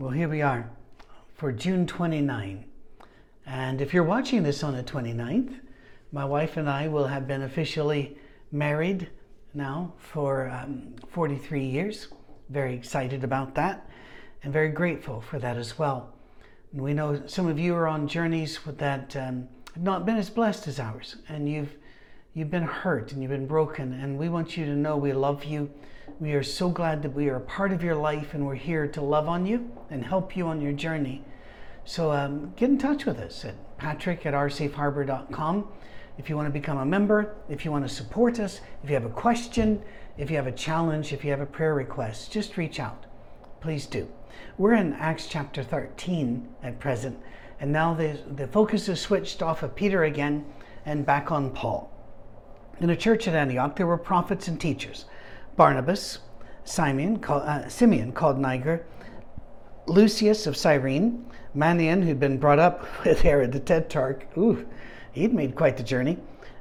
Well, 0.00 0.10
here 0.10 0.28
we 0.28 0.42
are 0.42 0.70
for 1.34 1.50
June 1.50 1.84
29. 1.84 2.64
And 3.46 3.80
if 3.80 3.92
you're 3.92 4.04
watching 4.04 4.44
this 4.44 4.62
on 4.62 4.76
the 4.76 4.82
29th, 4.84 5.58
my 6.12 6.24
wife 6.24 6.56
and 6.56 6.70
I 6.70 6.86
will 6.86 7.08
have 7.08 7.26
been 7.26 7.42
officially 7.42 8.16
married 8.52 9.10
now 9.54 9.94
for 9.98 10.50
um, 10.50 10.94
43 11.08 11.64
years. 11.64 12.06
Very 12.48 12.76
excited 12.76 13.24
about 13.24 13.56
that 13.56 13.90
and 14.44 14.52
very 14.52 14.68
grateful 14.68 15.20
for 15.20 15.40
that 15.40 15.56
as 15.56 15.80
well. 15.80 16.14
And 16.72 16.80
we 16.80 16.94
know 16.94 17.26
some 17.26 17.48
of 17.48 17.58
you 17.58 17.74
are 17.74 17.88
on 17.88 18.06
journeys 18.06 18.60
that 18.64 19.16
um, 19.16 19.48
have 19.74 19.82
not 19.82 20.06
been 20.06 20.16
as 20.16 20.30
blessed 20.30 20.68
as 20.68 20.78
ours, 20.78 21.16
and 21.28 21.48
you've 21.48 21.74
you've 22.38 22.50
been 22.50 22.62
hurt 22.62 23.10
and 23.10 23.20
you've 23.20 23.32
been 23.32 23.48
broken, 23.48 23.92
and 23.94 24.16
we 24.16 24.28
want 24.28 24.56
you 24.56 24.64
to 24.64 24.76
know 24.76 24.96
we 24.96 25.12
love 25.12 25.44
you. 25.44 25.68
We 26.20 26.34
are 26.34 26.42
so 26.44 26.68
glad 26.68 27.02
that 27.02 27.12
we 27.12 27.28
are 27.28 27.36
a 27.36 27.40
part 27.40 27.72
of 27.72 27.82
your 27.82 27.96
life, 27.96 28.32
and 28.32 28.46
we're 28.46 28.54
here 28.54 28.86
to 28.86 29.02
love 29.02 29.28
on 29.28 29.44
you 29.44 29.72
and 29.90 30.04
help 30.04 30.36
you 30.36 30.46
on 30.46 30.60
your 30.60 30.72
journey. 30.72 31.24
So 31.84 32.12
um, 32.12 32.52
get 32.54 32.70
in 32.70 32.78
touch 32.78 33.06
with 33.06 33.18
us 33.18 33.44
at 33.44 33.76
patrick 33.76 34.24
at 34.24 34.34
oursafeharbor.com 34.34 35.68
if 36.16 36.30
you 36.30 36.36
want 36.36 36.46
to 36.46 36.52
become 36.52 36.78
a 36.78 36.86
member, 36.86 37.34
if 37.48 37.64
you 37.64 37.72
want 37.72 37.88
to 37.88 37.92
support 37.92 38.38
us, 38.38 38.60
if 38.84 38.88
you 38.88 38.94
have 38.94 39.04
a 39.04 39.10
question, 39.10 39.82
if 40.16 40.30
you 40.30 40.36
have 40.36 40.46
a 40.46 40.52
challenge, 40.52 41.12
if 41.12 41.24
you 41.24 41.30
have 41.32 41.40
a 41.40 41.46
prayer 41.46 41.74
request, 41.74 42.30
just 42.30 42.56
reach 42.56 42.78
out. 42.78 43.06
Please 43.60 43.86
do. 43.86 44.08
We're 44.56 44.74
in 44.74 44.92
Acts 44.92 45.26
chapter 45.26 45.64
13 45.64 46.48
at 46.62 46.78
present, 46.78 47.18
and 47.58 47.72
now 47.72 47.94
the, 47.94 48.20
the 48.36 48.46
focus 48.46 48.88
is 48.88 49.00
switched 49.00 49.42
off 49.42 49.64
of 49.64 49.74
Peter 49.74 50.04
again 50.04 50.44
and 50.84 51.04
back 51.04 51.32
on 51.32 51.50
Paul. 51.50 51.97
In 52.80 52.90
a 52.90 52.96
church 52.96 53.26
at 53.26 53.34
Antioch, 53.34 53.74
there 53.74 53.88
were 53.88 53.98
prophets 53.98 54.46
and 54.46 54.60
teachers 54.60 55.04
Barnabas, 55.56 56.20
Simeon, 56.64 57.24
uh, 57.24 57.68
Simeon 57.68 58.12
called 58.12 58.38
Niger, 58.38 58.86
Lucius 59.86 60.46
of 60.46 60.56
Cyrene, 60.56 61.26
Manaen, 61.56 62.04
who'd 62.04 62.20
been 62.20 62.38
brought 62.38 62.60
up 62.60 62.86
with 63.04 63.22
Herod 63.22 63.50
the 63.50 63.58
Tetrarch. 63.58 64.28
Ooh, 64.36 64.64
He'd 65.10 65.34
made 65.34 65.56
quite 65.56 65.76
the 65.76 65.82
journey. 65.82 66.18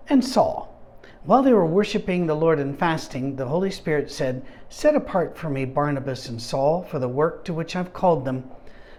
And 0.09 0.25
Saul. 0.25 0.73
While 1.23 1.43
they 1.43 1.53
were 1.53 1.65
worshiping 1.65 2.25
the 2.25 2.33
Lord 2.33 2.57
and 2.57 2.79
fasting, 2.79 3.35
the 3.35 3.45
Holy 3.45 3.69
Spirit 3.69 4.09
said, 4.09 4.43
Set 4.69 4.95
apart 4.95 5.37
for 5.37 5.49
me 5.49 5.65
Barnabas 5.65 6.29
and 6.29 6.41
Saul 6.41 6.81
for 6.83 6.97
the 6.97 7.07
work 7.07 7.45
to 7.45 7.53
which 7.53 7.75
I've 7.75 7.93
called 7.93 8.25
them. 8.25 8.49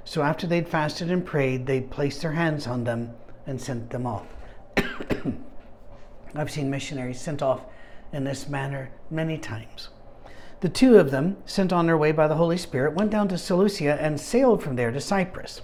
So 0.05 0.22
after 0.22 0.47
they'd 0.47 0.69
fasted 0.69 1.10
and 1.10 1.27
prayed, 1.27 1.66
they 1.66 1.80
placed 1.80 2.22
their 2.22 2.32
hands 2.32 2.69
on 2.69 2.84
them 2.84 3.10
and 3.47 3.60
sent 3.60 3.91
them 3.91 4.06
off. 4.06 4.27
I've 6.34 6.51
seen 6.51 6.71
missionaries 6.71 7.21
sent 7.21 7.43
off 7.43 7.62
in 8.12 8.25
this 8.25 8.48
manner 8.48 8.91
many 9.11 9.39
times. 9.39 9.89
The 10.61 10.69
two 10.69 10.98
of 10.98 11.11
them, 11.11 11.37
sent 11.47 11.73
on 11.73 11.87
their 11.87 11.97
way 11.97 12.11
by 12.11 12.27
the 12.27 12.34
Holy 12.34 12.57
Spirit, 12.57 12.95
went 12.95 13.11
down 13.11 13.29
to 13.29 13.39
Seleucia 13.39 13.97
and 14.01 14.21
sailed 14.21 14.62
from 14.62 14.77
there 14.77 14.91
to 14.91 15.01
Cyprus. 15.01 15.62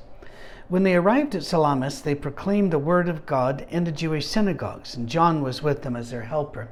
When 0.68 0.82
they 0.82 0.94
arrived 0.94 1.34
at 1.34 1.42
Salamis, 1.42 2.00
they 2.00 2.14
proclaimed 2.14 2.72
the 2.72 2.78
word 2.78 3.08
of 3.08 3.26
God 3.26 3.66
in 3.70 3.84
the 3.84 3.92
Jewish 3.92 4.26
synagogues, 4.26 4.94
and 4.94 5.08
John 5.08 5.42
was 5.42 5.62
with 5.62 5.82
them 5.82 5.96
as 5.96 6.10
their 6.10 6.22
helper. 6.22 6.68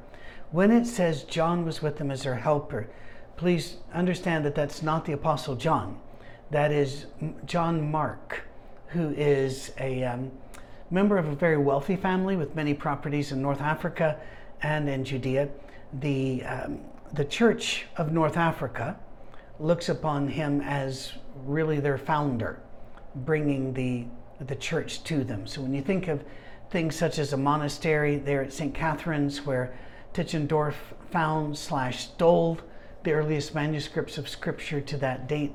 When 0.51 0.71
it 0.71 0.87
says 0.87 1.23
John 1.23 1.65
was 1.65 1.81
with 1.81 1.97
them 1.97 2.09
as 2.09 2.23
their 2.23 2.35
helper, 2.35 2.89
please 3.35 3.77
understand 3.93 4.45
that 4.45 4.55
that's 4.55 4.81
not 4.81 5.05
the 5.05 5.13
Apostle 5.13 5.55
John. 5.55 5.99
That 6.49 6.71
is 6.71 7.07
John 7.45 7.91
Mark, 7.91 8.43
who 8.87 9.09
is 9.09 9.71
a 9.79 10.03
um, 10.03 10.31
member 10.89 11.17
of 11.17 11.27
a 11.27 11.35
very 11.35 11.57
wealthy 11.57 11.95
family 11.95 12.35
with 12.35 12.55
many 12.55 12.73
properties 12.73 13.31
in 13.31 13.41
North 13.41 13.61
Africa 13.61 14.19
and 14.61 14.89
in 14.89 15.03
Judea. 15.03 15.49
The, 15.99 16.43
um, 16.43 16.79
the 17.13 17.25
Church 17.25 17.85
of 17.97 18.11
North 18.11 18.37
Africa 18.37 18.97
looks 19.59 19.89
upon 19.89 20.27
him 20.27 20.61
as 20.61 21.13
really 21.45 21.79
their 21.79 21.97
founder 21.97 22.59
bringing 23.15 23.73
the, 23.73 24.05
the 24.45 24.55
church 24.55 25.03
to 25.03 25.23
them. 25.23 25.45
So 25.45 25.61
when 25.61 25.73
you 25.73 25.81
think 25.81 26.07
of 26.07 26.23
things 26.69 26.95
such 26.95 27.19
as 27.19 27.33
a 27.33 27.37
monastery 27.37 28.17
there 28.17 28.41
at 28.41 28.51
St. 28.51 28.73
Catherine's, 28.73 29.45
where 29.45 29.73
Tischendorf 30.13 30.75
found 31.11 31.57
slash 31.57 32.05
stole 32.05 32.59
the 33.03 33.11
earliest 33.11 33.53
manuscripts 33.53 34.17
of 34.17 34.27
Scripture 34.27 34.81
to 34.81 34.97
that 34.97 35.27
date, 35.27 35.53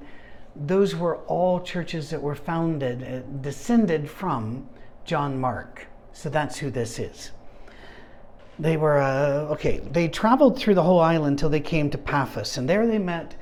those 0.54 0.94
were 0.94 1.16
all 1.26 1.60
churches 1.60 2.10
that 2.10 2.22
were 2.22 2.34
founded, 2.34 3.03
uh, 3.03 3.20
descended 3.41 4.08
from 4.08 4.69
John 5.08 5.41
Mark. 5.41 5.86
So 6.12 6.28
that's 6.28 6.58
who 6.58 6.70
this 6.70 6.98
is. 6.98 7.30
They 8.58 8.76
were, 8.76 8.98
uh, 8.98 9.54
okay, 9.54 9.78
they 9.78 10.06
traveled 10.06 10.58
through 10.58 10.74
the 10.74 10.82
whole 10.82 11.00
island 11.00 11.38
till 11.38 11.48
they 11.48 11.60
came 11.60 11.88
to 11.91 11.96
Paphos, 11.96 12.58
and 12.58 12.69
there 12.69 12.86
they 12.86 12.98
met 12.98 13.34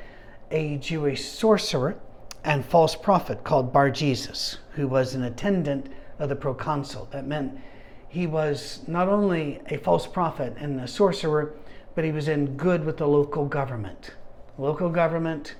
a 0.52 0.76
Jewish 0.76 1.24
sorcerer 1.24 1.98
and 2.44 2.64
false 2.64 2.94
prophet 2.94 3.42
called 3.42 3.72
Bar 3.72 3.90
Jesus, 3.90 4.58
who 4.74 4.86
was 4.86 5.16
an 5.16 5.24
attendant 5.24 5.88
of 6.20 6.28
the 6.28 6.36
proconsul. 6.36 7.08
That 7.10 7.26
meant 7.26 7.58
he 8.08 8.28
was 8.28 8.82
not 8.86 9.08
only 9.08 9.60
a 9.66 9.78
false 9.78 10.06
prophet 10.06 10.54
and 10.60 10.80
a 10.80 10.86
sorcerer, 10.86 11.56
but 11.96 12.04
he 12.04 12.12
was 12.12 12.28
in 12.28 12.56
good 12.56 12.84
with 12.84 12.98
the 12.98 13.08
local 13.08 13.44
government. 13.44 14.12
Local 14.56 14.88
government 14.88 15.56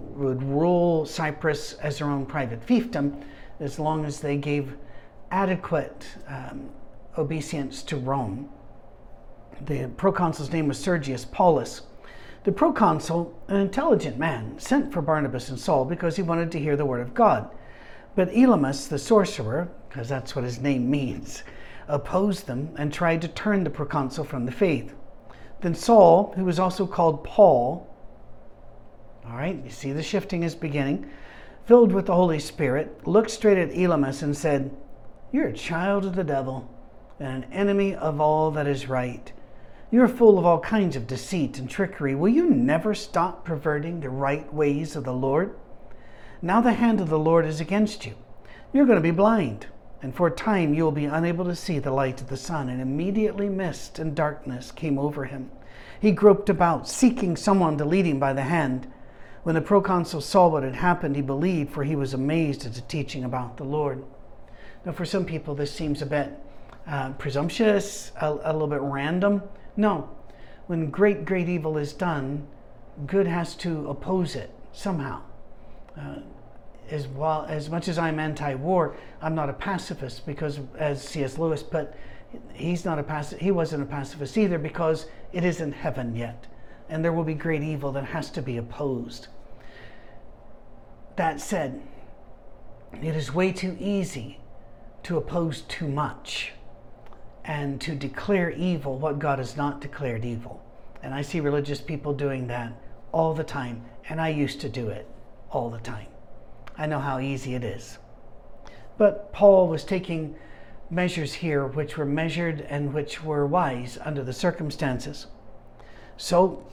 would 0.00 0.42
rule 0.42 1.06
Cyprus 1.06 1.74
as 1.74 1.98
their 1.98 2.10
own 2.10 2.26
private 2.26 2.66
fiefdom 2.66 3.22
as 3.60 3.78
long 3.78 4.04
as 4.04 4.18
they 4.18 4.36
gave 4.36 4.74
adequate 5.30 6.06
um, 6.28 6.70
obeisance 7.16 7.82
to 7.84 7.96
Rome. 7.96 8.48
The 9.66 9.90
proconsul's 9.96 10.52
name 10.52 10.68
was 10.68 10.78
Sergius 10.78 11.24
Paulus. 11.24 11.82
The 12.44 12.52
proconsul, 12.52 13.38
an 13.48 13.56
intelligent 13.56 14.16
man, 14.18 14.58
sent 14.58 14.92
for 14.92 15.02
Barnabas 15.02 15.48
and 15.48 15.58
Saul 15.58 15.84
because 15.84 16.16
he 16.16 16.22
wanted 16.22 16.52
to 16.52 16.60
hear 16.60 16.76
the 16.76 16.86
word 16.86 17.00
of 17.00 17.14
God. 17.14 17.50
But 18.14 18.30
Elymas, 18.30 18.88
the 18.88 18.98
sorcerer, 18.98 19.68
because 19.88 20.08
that's 20.08 20.34
what 20.34 20.44
his 20.44 20.60
name 20.60 20.90
means, 20.90 21.42
opposed 21.88 22.46
them 22.46 22.74
and 22.76 22.92
tried 22.92 23.22
to 23.22 23.28
turn 23.28 23.64
the 23.64 23.70
proconsul 23.70 24.24
from 24.24 24.46
the 24.46 24.52
faith. 24.52 24.94
Then 25.60 25.74
Saul, 25.74 26.32
who 26.36 26.44
was 26.44 26.58
also 26.58 26.86
called 26.86 27.24
Paul, 27.24 27.86
all 29.26 29.36
right, 29.36 29.62
you 29.62 29.70
see 29.70 29.92
the 29.92 30.02
shifting 30.02 30.42
is 30.42 30.54
beginning, 30.54 31.10
filled 31.66 31.92
with 31.92 32.06
the 32.06 32.14
Holy 32.14 32.38
Spirit, 32.38 33.06
looked 33.06 33.30
straight 33.30 33.58
at 33.58 33.70
Elymas 33.70 34.22
and 34.22 34.36
said, 34.36 34.74
You're 35.30 35.48
a 35.48 35.52
child 35.52 36.06
of 36.06 36.16
the 36.16 36.24
devil 36.24 36.70
and 37.20 37.44
an 37.44 37.52
enemy 37.52 37.94
of 37.94 38.18
all 38.18 38.50
that 38.52 38.66
is 38.66 38.88
right. 38.88 39.30
You 39.90 40.02
are 40.02 40.08
full 40.08 40.38
of 40.38 40.46
all 40.46 40.60
kinds 40.60 40.96
of 40.96 41.06
deceit 41.06 41.58
and 41.58 41.68
trickery. 41.68 42.14
Will 42.14 42.30
you 42.30 42.48
never 42.48 42.94
stop 42.94 43.44
perverting 43.44 44.00
the 44.00 44.08
right 44.08 44.52
ways 44.54 44.96
of 44.96 45.04
the 45.04 45.12
Lord? 45.12 45.54
Now 46.40 46.62
the 46.62 46.72
hand 46.72 47.00
of 47.00 47.10
the 47.10 47.18
Lord 47.18 47.44
is 47.44 47.60
against 47.60 48.06
you. 48.06 48.14
You're 48.72 48.86
going 48.86 48.96
to 48.96 49.02
be 49.02 49.10
blind, 49.10 49.66
and 50.00 50.14
for 50.14 50.28
a 50.28 50.30
time 50.30 50.72
you 50.72 50.84
will 50.84 50.92
be 50.92 51.04
unable 51.04 51.44
to 51.44 51.56
see 51.56 51.78
the 51.78 51.90
light 51.90 52.22
of 52.22 52.28
the 52.28 52.36
sun. 52.38 52.70
And 52.70 52.80
immediately 52.80 53.50
mist 53.50 53.98
and 53.98 54.14
darkness 54.14 54.72
came 54.72 54.98
over 54.98 55.26
him. 55.26 55.50
He 56.00 56.10
groped 56.10 56.48
about, 56.48 56.88
seeking 56.88 57.36
someone 57.36 57.76
to 57.76 57.84
lead 57.84 58.06
him 58.06 58.18
by 58.18 58.32
the 58.32 58.44
hand. 58.44 58.90
When 59.42 59.54
the 59.54 59.60
proconsul 59.60 60.22
saw 60.22 60.48
what 60.48 60.62
had 60.62 60.76
happened, 60.76 61.16
he 61.16 61.22
believed, 61.22 61.72
for 61.72 61.84
he 61.84 61.96
was 61.96 62.14
amazed 62.14 62.64
at 62.64 62.72
the 62.72 62.80
teaching 62.82 63.24
about 63.24 63.58
the 63.58 63.64
Lord. 63.64 64.04
Now, 64.84 64.92
for 64.92 65.04
some 65.04 65.24
people, 65.24 65.54
this 65.54 65.72
seems 65.72 66.02
a 66.02 66.06
bit 66.06 66.32
uh, 66.86 67.12
presumptuous, 67.12 68.12
a, 68.20 68.30
a 68.30 68.52
little 68.52 68.68
bit 68.68 68.80
random. 68.80 69.42
No. 69.76 70.08
When 70.66 70.90
great, 70.90 71.24
great 71.24 71.48
evil 71.48 71.78
is 71.78 71.92
done, 71.92 72.46
good 73.06 73.26
has 73.26 73.54
to 73.56 73.88
oppose 73.90 74.36
it 74.36 74.50
somehow. 74.72 75.22
Uh, 75.96 76.20
as 76.90 77.06
well 77.06 77.44
as 77.48 77.68
much 77.68 77.88
as 77.88 77.98
I'm 77.98 78.18
anti-war, 78.18 78.96
I'm 79.20 79.34
not 79.34 79.50
a 79.50 79.52
pacifist 79.52 80.24
because, 80.24 80.60
as 80.78 81.02
C.S. 81.02 81.36
Lewis 81.36 81.62
put, 81.62 81.92
he's 82.54 82.84
not 82.84 82.98
a 82.98 83.02
paci- 83.02 83.38
he 83.38 83.50
wasn't 83.50 83.82
a 83.82 83.86
pacifist 83.86 84.38
either 84.38 84.58
because 84.58 85.06
it 85.32 85.44
isn't 85.44 85.72
heaven 85.72 86.16
yet, 86.16 86.46
and 86.88 87.04
there 87.04 87.12
will 87.12 87.24
be 87.24 87.34
great 87.34 87.62
evil 87.62 87.92
that 87.92 88.04
has 88.04 88.30
to 88.30 88.42
be 88.42 88.56
opposed. 88.56 89.28
That 91.16 91.40
said, 91.40 91.82
it 93.02 93.14
is 93.16 93.34
way 93.34 93.52
too 93.52 93.76
easy 93.78 94.38
to 95.08 95.16
oppose 95.16 95.62
too 95.62 95.88
much 95.88 96.52
and 97.42 97.80
to 97.80 97.94
declare 97.94 98.50
evil 98.50 98.98
what 98.98 99.18
God 99.18 99.38
has 99.38 99.56
not 99.56 99.80
declared 99.80 100.22
evil. 100.22 100.62
And 101.02 101.14
I 101.14 101.22
see 101.22 101.40
religious 101.40 101.80
people 101.80 102.12
doing 102.12 102.46
that 102.48 102.74
all 103.10 103.32
the 103.32 103.42
time, 103.42 103.86
and 104.10 104.20
I 104.20 104.28
used 104.28 104.60
to 104.60 104.68
do 104.68 104.90
it 104.90 105.08
all 105.50 105.70
the 105.70 105.78
time. 105.78 106.08
I 106.76 106.84
know 106.84 106.98
how 106.98 107.20
easy 107.20 107.54
it 107.54 107.64
is. 107.64 107.96
But 108.98 109.32
Paul 109.32 109.68
was 109.68 109.82
taking 109.82 110.36
measures 110.90 111.32
here 111.32 111.66
which 111.66 111.96
were 111.96 112.04
measured 112.04 112.60
and 112.68 112.92
which 112.92 113.24
were 113.24 113.46
wise 113.46 113.96
under 114.04 114.22
the 114.22 114.34
circumstances. 114.34 115.26
So, 116.18 116.66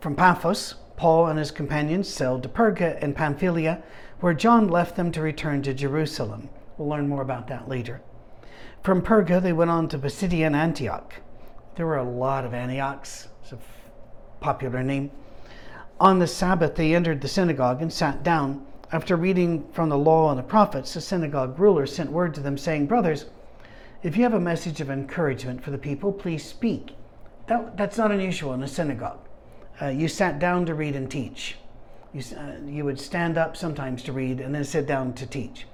from 0.00 0.16
Paphos, 0.16 0.76
Paul 0.96 1.26
and 1.26 1.38
his 1.38 1.50
companions 1.50 2.08
sailed 2.08 2.42
to 2.44 2.48
Perga 2.48 2.98
in 3.02 3.12
Pamphylia, 3.12 3.82
where 4.20 4.32
John 4.32 4.66
left 4.66 4.96
them 4.96 5.12
to 5.12 5.20
return 5.20 5.60
to 5.60 5.74
Jerusalem. 5.74 6.48
We'll 6.78 6.88
learn 6.88 7.08
more 7.08 7.22
about 7.22 7.48
that 7.48 7.68
later. 7.68 8.02
From 8.82 9.02
Perga, 9.02 9.42
they 9.42 9.52
went 9.52 9.70
on 9.70 9.88
to 9.88 9.98
Pisidian 9.98 10.54
Antioch. 10.54 11.14
There 11.74 11.86
were 11.86 11.96
a 11.96 12.08
lot 12.08 12.44
of 12.44 12.54
Antiochs, 12.54 13.28
it's 13.42 13.52
a 13.52 13.58
popular 14.40 14.82
name. 14.82 15.10
On 15.98 16.18
the 16.18 16.26
Sabbath, 16.26 16.74
they 16.74 16.94
entered 16.94 17.20
the 17.20 17.28
synagogue 17.28 17.80
and 17.80 17.92
sat 17.92 18.22
down. 18.22 18.66
After 18.92 19.16
reading 19.16 19.66
from 19.72 19.88
the 19.88 19.98
law 19.98 20.30
and 20.30 20.38
the 20.38 20.42
prophets, 20.42 20.94
the 20.94 21.00
synagogue 21.00 21.58
ruler 21.58 21.86
sent 21.86 22.12
word 22.12 22.34
to 22.34 22.40
them, 22.40 22.56
saying, 22.56 22.86
Brothers, 22.86 23.26
if 24.02 24.16
you 24.16 24.22
have 24.22 24.34
a 24.34 24.40
message 24.40 24.80
of 24.80 24.90
encouragement 24.90 25.64
for 25.64 25.70
the 25.70 25.78
people, 25.78 26.12
please 26.12 26.44
speak. 26.44 26.94
That, 27.46 27.76
that's 27.76 27.98
not 27.98 28.12
unusual 28.12 28.52
in 28.52 28.62
a 28.62 28.68
synagogue. 28.68 29.20
Uh, 29.80 29.88
you 29.88 30.08
sat 30.08 30.38
down 30.38 30.66
to 30.66 30.74
read 30.74 30.94
and 30.94 31.10
teach. 31.10 31.56
You, 32.12 32.22
uh, 32.36 32.64
you 32.66 32.84
would 32.84 33.00
stand 33.00 33.36
up 33.36 33.56
sometimes 33.56 34.02
to 34.04 34.12
read 34.12 34.40
and 34.40 34.54
then 34.54 34.64
sit 34.64 34.86
down 34.86 35.12
to 35.14 35.26
teach, 35.26 35.66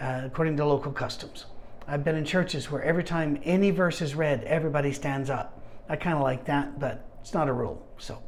uh, 0.00 0.22
according 0.24 0.56
to 0.56 0.64
local 0.64 0.92
customs. 0.92 1.46
I've 1.86 2.04
been 2.04 2.16
in 2.16 2.24
churches 2.24 2.70
where 2.70 2.82
every 2.82 3.04
time 3.04 3.38
any 3.44 3.70
verse 3.70 4.00
is 4.00 4.14
read, 4.14 4.44
everybody 4.44 4.92
stands 4.92 5.30
up. 5.30 5.60
I 5.88 5.96
kind 5.96 6.16
of 6.16 6.22
like 6.22 6.46
that, 6.46 6.80
but 6.80 7.06
it's 7.20 7.34
not 7.34 7.48
a 7.48 7.52
rule. 7.52 7.86
So, 7.98 8.22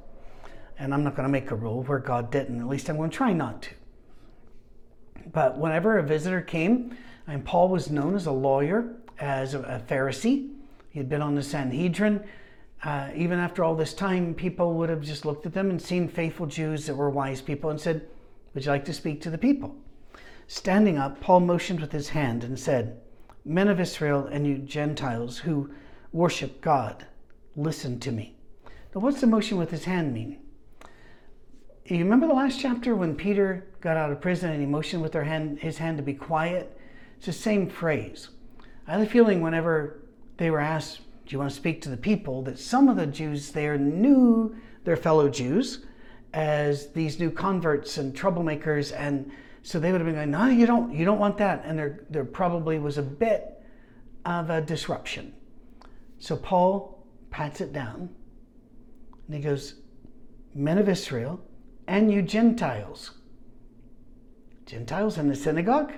and 0.78 0.92
I'm 0.92 1.02
not 1.02 1.16
going 1.16 1.26
to 1.26 1.32
make 1.32 1.50
a 1.50 1.54
rule 1.54 1.82
where 1.84 1.98
God 1.98 2.30
didn't. 2.30 2.60
At 2.60 2.68
least 2.68 2.90
I'm 2.90 2.96
going 2.96 3.10
to 3.10 3.16
try 3.16 3.32
not 3.32 3.62
to. 3.62 3.70
But 5.32 5.58
whenever 5.58 5.98
a 5.98 6.02
visitor 6.02 6.42
came, 6.42 6.96
and 7.26 7.44
Paul 7.44 7.68
was 7.68 7.90
known 7.90 8.14
as 8.14 8.26
a 8.26 8.32
lawyer, 8.32 8.94
as 9.18 9.54
a 9.54 9.82
Pharisee, 9.88 10.52
he 10.90 10.98
had 10.98 11.08
been 11.08 11.22
on 11.22 11.34
the 11.34 11.42
Sanhedrin. 11.42 12.24
Uh, 12.84 13.08
even 13.16 13.38
after 13.38 13.64
all 13.64 13.74
this 13.74 13.94
time, 13.94 14.34
people 14.34 14.74
would 14.74 14.90
have 14.90 15.00
just 15.00 15.24
looked 15.24 15.46
at 15.46 15.54
them 15.54 15.70
and 15.70 15.80
seen 15.80 16.08
faithful 16.08 16.46
Jews 16.46 16.86
that 16.86 16.94
were 16.94 17.10
wise 17.10 17.40
people 17.40 17.70
and 17.70 17.80
said, 17.80 18.06
Would 18.54 18.64
you 18.64 18.70
like 18.70 18.84
to 18.84 18.92
speak 18.92 19.22
to 19.22 19.30
the 19.30 19.38
people? 19.38 19.74
Standing 20.48 20.96
up, 20.96 21.20
Paul 21.20 21.40
motioned 21.40 21.80
with 21.80 21.92
his 21.92 22.10
hand 22.10 22.44
and 22.44 22.58
said, 22.58 23.00
Men 23.44 23.68
of 23.68 23.80
Israel 23.80 24.26
and 24.26 24.46
you 24.46 24.58
Gentiles 24.58 25.38
who 25.38 25.70
worship 26.12 26.60
God, 26.60 27.06
listen 27.56 27.98
to 28.00 28.12
me. 28.12 28.36
Now, 28.94 29.00
what's 29.00 29.20
the 29.20 29.26
motion 29.26 29.58
with 29.58 29.70
his 29.70 29.84
hand 29.84 30.12
mean? 30.12 30.38
You 31.84 31.98
remember 31.98 32.26
the 32.26 32.34
last 32.34 32.60
chapter 32.60 32.94
when 32.94 33.14
Peter 33.14 33.66
got 33.80 33.96
out 33.96 34.10
of 34.10 34.20
prison 34.20 34.50
and 34.50 34.60
he 34.60 34.66
motioned 34.66 35.02
with 35.02 35.14
hand, 35.14 35.60
his 35.60 35.78
hand 35.78 35.96
to 35.98 36.02
be 36.02 36.14
quiet? 36.14 36.76
It's 37.16 37.26
the 37.26 37.32
same 37.32 37.68
phrase. 37.68 38.28
I 38.86 38.92
had 38.92 39.00
a 39.00 39.06
feeling 39.06 39.40
whenever 39.40 40.02
they 40.36 40.50
were 40.50 40.60
asked, 40.60 40.98
Do 41.26 41.32
you 41.32 41.38
want 41.38 41.50
to 41.50 41.56
speak 41.56 41.82
to 41.82 41.88
the 41.88 41.96
people? 41.96 42.42
that 42.42 42.58
some 42.58 42.88
of 42.88 42.96
the 42.96 43.06
Jews 43.06 43.52
there 43.52 43.78
knew 43.78 44.56
their 44.84 44.96
fellow 44.96 45.28
Jews 45.28 45.84
as 46.32 46.88
these 46.92 47.18
new 47.18 47.30
converts 47.30 47.98
and 47.98 48.14
troublemakers, 48.14 48.92
and 48.96 49.30
so 49.66 49.80
they 49.80 49.90
would 49.90 50.00
have 50.00 50.06
been 50.06 50.14
going, 50.14 50.30
No, 50.30 50.46
you 50.46 50.64
don't, 50.64 50.94
you 50.94 51.04
don't 51.04 51.18
want 51.18 51.36
that. 51.38 51.64
And 51.64 51.76
there, 51.76 52.04
there 52.08 52.24
probably 52.24 52.78
was 52.78 52.98
a 52.98 53.02
bit 53.02 53.60
of 54.24 54.48
a 54.48 54.60
disruption. 54.60 55.34
So 56.20 56.36
Paul 56.36 57.04
pats 57.30 57.60
it 57.60 57.72
down 57.72 58.08
and 59.26 59.34
he 59.34 59.42
goes, 59.42 59.74
Men 60.54 60.78
of 60.78 60.88
Israel, 60.88 61.40
and 61.88 62.12
you 62.12 62.22
Gentiles. 62.22 63.10
Gentiles 64.66 65.18
in 65.18 65.26
the 65.26 65.34
synagogue? 65.34 65.94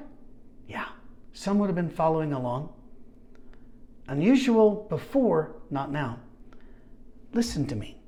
Yeah, 0.66 0.88
some 1.34 1.58
would 1.58 1.66
have 1.66 1.76
been 1.76 1.90
following 1.90 2.32
along. 2.32 2.72
Unusual 4.06 4.86
before, 4.88 5.56
not 5.68 5.92
now. 5.92 6.18
Listen 7.34 7.66
to 7.66 7.76
me. 7.76 8.00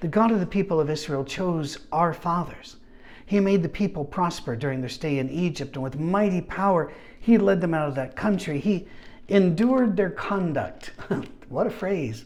The 0.00 0.08
God 0.08 0.30
of 0.30 0.40
the 0.40 0.46
people 0.46 0.80
of 0.80 0.88
Israel 0.88 1.26
chose 1.26 1.76
our 1.92 2.14
fathers. 2.14 2.76
He 3.26 3.40
made 3.40 3.62
the 3.62 3.68
people 3.68 4.04
prosper 4.04 4.54
during 4.54 4.80
their 4.80 4.88
stay 4.88 5.18
in 5.18 5.30
Egypt, 5.30 5.76
and 5.76 5.82
with 5.82 5.98
mighty 5.98 6.40
power, 6.40 6.92
He 7.18 7.38
led 7.38 7.60
them 7.60 7.74
out 7.74 7.88
of 7.88 7.94
that 7.94 8.16
country. 8.16 8.60
He 8.60 8.86
endured 9.28 9.96
their 9.96 10.10
conduct. 10.10 10.92
what 11.48 11.66
a 11.66 11.70
phrase. 11.70 12.24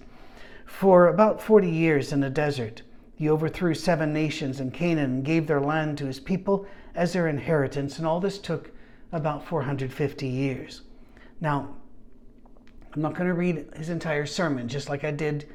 For 0.66 1.08
about 1.08 1.40
40 1.40 1.70
years 1.70 2.12
in 2.12 2.20
the 2.20 2.30
desert. 2.30 2.82
He 3.14 3.28
overthrew 3.28 3.74
seven 3.74 4.12
nations 4.12 4.60
in 4.60 4.70
Canaan 4.70 5.10
and 5.10 5.24
gave 5.24 5.46
their 5.46 5.60
land 5.60 5.98
to 5.98 6.06
his 6.06 6.20
people 6.20 6.66
as 6.94 7.12
their 7.12 7.26
inheritance, 7.26 7.98
and 7.98 8.06
all 8.06 8.20
this 8.20 8.38
took 8.38 8.70
about 9.12 9.44
450 9.44 10.26
years. 10.26 10.82
Now, 11.40 11.74
I'm 12.94 13.02
not 13.02 13.14
going 13.14 13.26
to 13.28 13.34
read 13.34 13.66
his 13.76 13.88
entire 13.88 14.26
sermon, 14.26 14.68
just 14.68 14.88
like 14.88 15.04
I 15.04 15.10
did 15.10 15.48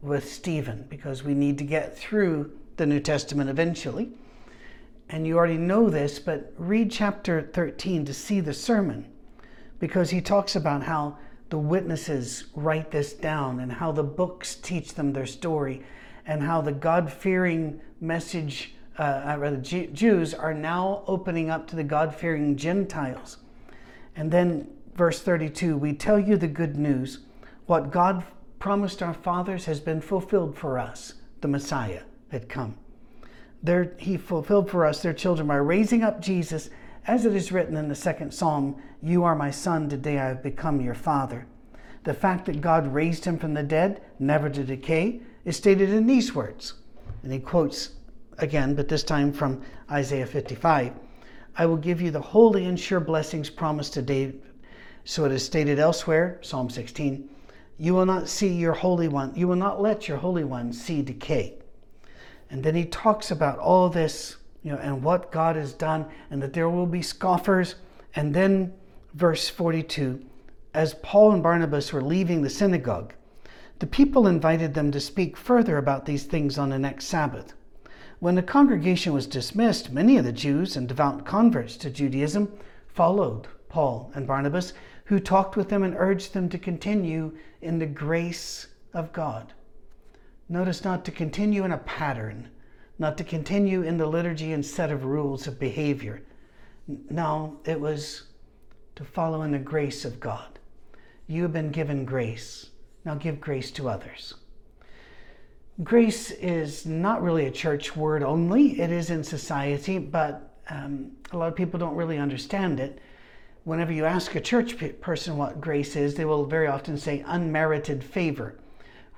with 0.00 0.30
Stephen, 0.30 0.86
because 0.88 1.24
we 1.24 1.34
need 1.34 1.58
to 1.58 1.64
get 1.64 1.96
through 1.96 2.52
the 2.76 2.86
New 2.86 3.00
Testament 3.00 3.50
eventually. 3.50 4.10
And 5.10 5.26
you 5.26 5.38
already 5.38 5.56
know 5.56 5.88
this, 5.88 6.18
but 6.18 6.52
read 6.58 6.90
chapter 6.90 7.42
13 7.42 8.04
to 8.04 8.12
see 8.12 8.40
the 8.40 8.52
sermon, 8.52 9.06
because 9.78 10.10
he 10.10 10.20
talks 10.20 10.54
about 10.54 10.82
how 10.82 11.16
the 11.48 11.58
witnesses 11.58 12.44
write 12.54 12.90
this 12.90 13.14
down 13.14 13.60
and 13.60 13.72
how 13.72 13.90
the 13.90 14.02
books 14.02 14.54
teach 14.56 14.94
them 14.94 15.12
their 15.12 15.26
story 15.26 15.82
and 16.26 16.42
how 16.42 16.60
the 16.60 16.72
God 16.72 17.10
fearing 17.10 17.80
message, 18.00 18.74
uh, 18.98 19.32
uh 19.32 19.36
rather, 19.38 19.56
Jews 19.56 20.34
are 20.34 20.52
now 20.52 21.02
opening 21.06 21.48
up 21.48 21.66
to 21.68 21.76
the 21.76 21.84
God 21.84 22.14
fearing 22.14 22.54
Gentiles. 22.56 23.38
And 24.14 24.30
then, 24.30 24.68
verse 24.94 25.20
32 25.20 25.76
we 25.78 25.94
tell 25.94 26.18
you 26.18 26.36
the 26.36 26.48
good 26.48 26.76
news. 26.76 27.20
What 27.64 27.90
God 27.90 28.24
promised 28.58 29.02
our 29.02 29.14
fathers 29.14 29.64
has 29.64 29.80
been 29.80 30.00
fulfilled 30.00 30.56
for 30.56 30.78
us. 30.78 31.14
The 31.40 31.48
Messiah 31.48 32.02
had 32.30 32.48
come. 32.48 32.76
There, 33.62 33.92
he 33.98 34.16
fulfilled 34.16 34.70
for 34.70 34.86
us, 34.86 35.02
their 35.02 35.12
children, 35.12 35.48
by 35.48 35.56
raising 35.56 36.02
up 36.02 36.20
Jesus, 36.20 36.70
as 37.06 37.24
it 37.24 37.34
is 37.34 37.50
written 37.50 37.76
in 37.76 37.88
the 37.88 37.94
second 37.94 38.32
psalm 38.32 38.80
You 39.02 39.24
are 39.24 39.34
my 39.34 39.50
son, 39.50 39.88
today 39.88 40.18
I 40.18 40.28
have 40.28 40.42
become 40.42 40.80
your 40.80 40.94
father. 40.94 41.46
The 42.04 42.14
fact 42.14 42.46
that 42.46 42.60
God 42.60 42.92
raised 42.92 43.24
him 43.24 43.38
from 43.38 43.54
the 43.54 43.62
dead, 43.62 44.00
never 44.18 44.48
to 44.48 44.62
decay, 44.62 45.20
is 45.44 45.56
stated 45.56 45.90
in 45.90 46.06
these 46.06 46.34
words. 46.34 46.74
And 47.22 47.32
he 47.32 47.40
quotes 47.40 47.90
again, 48.38 48.74
but 48.74 48.88
this 48.88 49.02
time 49.02 49.32
from 49.32 49.62
Isaiah 49.90 50.26
55 50.26 50.92
I 51.56 51.66
will 51.66 51.76
give 51.76 52.00
you 52.00 52.12
the 52.12 52.20
holy 52.20 52.66
and 52.66 52.78
sure 52.78 53.00
blessings 53.00 53.50
promised 53.50 53.94
to 53.94 54.02
David. 54.02 54.42
So 55.04 55.24
it 55.24 55.32
is 55.32 55.44
stated 55.44 55.78
elsewhere, 55.80 56.38
Psalm 56.42 56.70
16 56.70 57.28
You 57.78 57.94
will 57.94 58.06
not 58.06 58.28
see 58.28 58.52
your 58.52 58.74
Holy 58.74 59.08
One, 59.08 59.34
you 59.34 59.48
will 59.48 59.56
not 59.56 59.82
let 59.82 60.06
your 60.06 60.18
Holy 60.18 60.44
One 60.44 60.72
see 60.72 61.02
decay. 61.02 61.58
And 62.50 62.62
then 62.62 62.74
he 62.74 62.84
talks 62.84 63.30
about 63.30 63.58
all 63.58 63.88
this, 63.88 64.36
you 64.62 64.72
know, 64.72 64.78
and 64.78 65.02
what 65.02 65.30
God 65.30 65.56
has 65.56 65.72
done, 65.72 66.06
and 66.30 66.42
that 66.42 66.52
there 66.52 66.68
will 66.68 66.86
be 66.86 67.02
scoffers. 67.02 67.74
And 68.14 68.34
then, 68.34 68.72
verse 69.14 69.48
42 69.48 70.24
as 70.74 70.94
Paul 70.94 71.32
and 71.32 71.42
Barnabas 71.42 71.92
were 71.92 72.02
leaving 72.02 72.42
the 72.42 72.50
synagogue, 72.50 73.14
the 73.78 73.86
people 73.86 74.26
invited 74.26 74.74
them 74.74 74.92
to 74.92 75.00
speak 75.00 75.36
further 75.36 75.78
about 75.78 76.04
these 76.04 76.24
things 76.24 76.58
on 76.58 76.68
the 76.68 76.78
next 76.78 77.06
Sabbath. 77.06 77.54
When 78.20 78.34
the 78.34 78.42
congregation 78.42 79.12
was 79.12 79.26
dismissed, 79.26 79.92
many 79.92 80.18
of 80.18 80.24
the 80.24 80.32
Jews 80.32 80.76
and 80.76 80.86
devout 80.86 81.24
converts 81.24 81.76
to 81.78 81.90
Judaism 81.90 82.52
followed 82.86 83.46
Paul 83.68 84.10
and 84.14 84.26
Barnabas, 84.26 84.72
who 85.06 85.20
talked 85.20 85.56
with 85.56 85.68
them 85.68 85.82
and 85.82 85.94
urged 85.96 86.34
them 86.34 86.48
to 86.48 86.58
continue 86.58 87.36
in 87.62 87.78
the 87.78 87.86
grace 87.86 88.66
of 88.92 89.12
God. 89.12 89.52
Notice 90.48 90.84
not 90.84 91.04
to 91.04 91.10
continue 91.10 91.64
in 91.64 91.72
a 91.72 91.78
pattern, 91.78 92.48
not 92.98 93.18
to 93.18 93.24
continue 93.24 93.82
in 93.82 93.98
the 93.98 94.06
liturgy 94.06 94.52
and 94.52 94.64
set 94.64 94.90
of 94.90 95.04
rules 95.04 95.46
of 95.46 95.58
behavior. 95.58 96.22
No, 97.10 97.60
it 97.64 97.78
was 97.78 98.24
to 98.96 99.04
follow 99.04 99.42
in 99.42 99.52
the 99.52 99.58
grace 99.58 100.04
of 100.04 100.18
God. 100.18 100.58
You 101.26 101.42
have 101.42 101.52
been 101.52 101.70
given 101.70 102.04
grace. 102.04 102.70
Now 103.04 103.14
give 103.14 103.40
grace 103.40 103.70
to 103.72 103.88
others. 103.88 104.34
Grace 105.84 106.32
is 106.32 106.86
not 106.86 107.22
really 107.22 107.46
a 107.46 107.50
church 107.50 107.94
word 107.94 108.22
only, 108.22 108.80
it 108.80 108.90
is 108.90 109.10
in 109.10 109.22
society, 109.22 109.98
but 109.98 110.56
um, 110.70 111.12
a 111.30 111.36
lot 111.36 111.48
of 111.48 111.54
people 111.54 111.78
don't 111.78 111.94
really 111.94 112.18
understand 112.18 112.80
it. 112.80 112.98
Whenever 113.62 113.92
you 113.92 114.04
ask 114.04 114.34
a 114.34 114.40
church 114.40 114.76
person 115.00 115.36
what 115.36 115.60
grace 115.60 115.94
is, 115.94 116.14
they 116.14 116.24
will 116.24 116.46
very 116.46 116.66
often 116.66 116.96
say 116.96 117.22
unmerited 117.26 118.02
favor, 118.02 118.58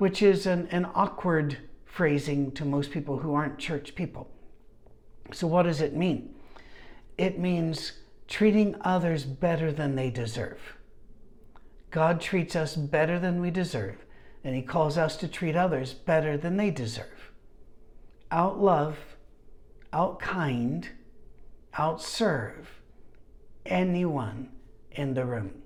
which 0.00 0.23
is 0.23 0.47
an, 0.47 0.66
an 0.71 0.87
awkward 0.95 1.59
phrasing 1.85 2.50
to 2.52 2.64
most 2.64 2.90
people 2.90 3.19
who 3.19 3.35
aren't 3.35 3.59
church 3.59 3.95
people. 3.95 4.30
So, 5.30 5.47
what 5.47 5.64
does 5.64 5.83
it 5.83 5.95
mean? 5.95 6.35
It 7.19 7.38
means 7.38 7.92
treating 8.26 8.76
others 8.80 9.25
better 9.25 9.71
than 9.71 9.97
they 9.97 10.09
deserve. 10.09 10.59
God 11.90 12.19
treats 12.19 12.57
us 12.57 12.76
better 12.76 13.19
than 13.19 13.42
we 13.42 13.50
deserve, 13.50 13.97
and 14.42 14.57
He 14.57 14.62
calls 14.62 14.97
us 14.97 15.19
to 15.19 15.28
treat 15.28 15.54
others 15.54 15.92
better 15.92 16.38
than 16.38 16.57
they 16.57 16.71
deserve. 16.71 17.30
Out 18.30 18.59
love, 18.59 18.97
out 19.92 20.19
kind, 20.19 20.88
out 21.76 22.00
serve 22.00 22.71
anyone 23.66 24.49
in 24.92 25.12
the 25.12 25.26
room, 25.26 25.61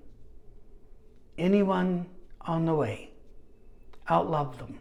anyone 1.37 2.07
on 2.41 2.65
the 2.65 2.75
way. 2.75 3.11
Out 4.07 4.29
love 4.29 4.57
them, 4.59 4.79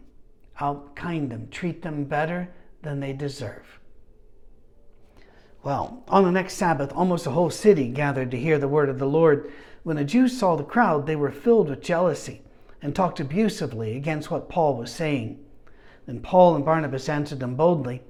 out 0.60 0.94
kind 0.94 1.30
them, 1.30 1.48
treat 1.50 1.82
them 1.82 2.04
better 2.04 2.50
than 2.82 3.00
they 3.00 3.12
deserve. 3.12 3.80
Well, 5.62 6.02
on 6.08 6.24
the 6.24 6.30
next 6.30 6.54
Sabbath, 6.54 6.92
almost 6.92 7.26
a 7.26 7.30
whole 7.30 7.48
city 7.48 7.88
gathered 7.88 8.30
to 8.32 8.38
hear 8.38 8.58
the 8.58 8.68
word 8.68 8.90
of 8.90 8.98
the 8.98 9.06
Lord. 9.06 9.50
When 9.82 9.96
the 9.96 10.04
Jews 10.04 10.38
saw 10.38 10.56
the 10.56 10.62
crowd, 10.62 11.06
they 11.06 11.16
were 11.16 11.30
filled 11.30 11.70
with 11.70 11.80
jealousy 11.80 12.42
and 12.82 12.94
talked 12.94 13.18
abusively 13.18 13.96
against 13.96 14.30
what 14.30 14.50
Paul 14.50 14.76
was 14.76 14.92
saying. 14.92 15.42
Then 16.04 16.20
Paul 16.20 16.54
and 16.54 16.64
Barnabas 16.66 17.08
answered 17.08 17.40
them 17.40 17.54
boldly 17.54 18.02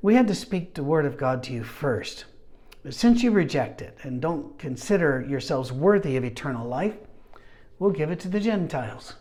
We 0.00 0.14
had 0.14 0.26
to 0.28 0.34
speak 0.34 0.72
the 0.72 0.82
word 0.82 1.04
of 1.04 1.18
God 1.18 1.42
to 1.42 1.52
you 1.52 1.62
first. 1.62 2.24
But 2.82 2.94
since 2.94 3.22
you 3.22 3.30
reject 3.30 3.82
it 3.82 3.98
and 4.02 4.20
don't 4.20 4.58
consider 4.58 5.26
yourselves 5.28 5.72
worthy 5.72 6.16
of 6.16 6.24
eternal 6.24 6.66
life, 6.66 6.96
we'll 7.78 7.90
give 7.90 8.10
it 8.10 8.20
to 8.20 8.28
the 8.28 8.40
Gentiles. 8.40 9.14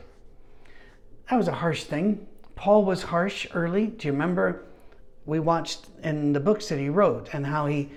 That 1.29 1.37
was 1.37 1.47
a 1.47 1.53
harsh 1.53 1.83
thing. 1.83 2.27
Paul 2.55 2.85
was 2.85 3.03
harsh 3.03 3.47
early. 3.53 3.87
Do 3.87 4.07
you 4.07 4.11
remember? 4.11 4.65
We 5.25 5.39
watched 5.39 5.87
in 6.03 6.33
the 6.33 6.39
books 6.39 6.69
that 6.69 6.79
he 6.79 6.89
wrote 6.89 7.33
and 7.33 7.45
how 7.45 7.67
he 7.67 7.91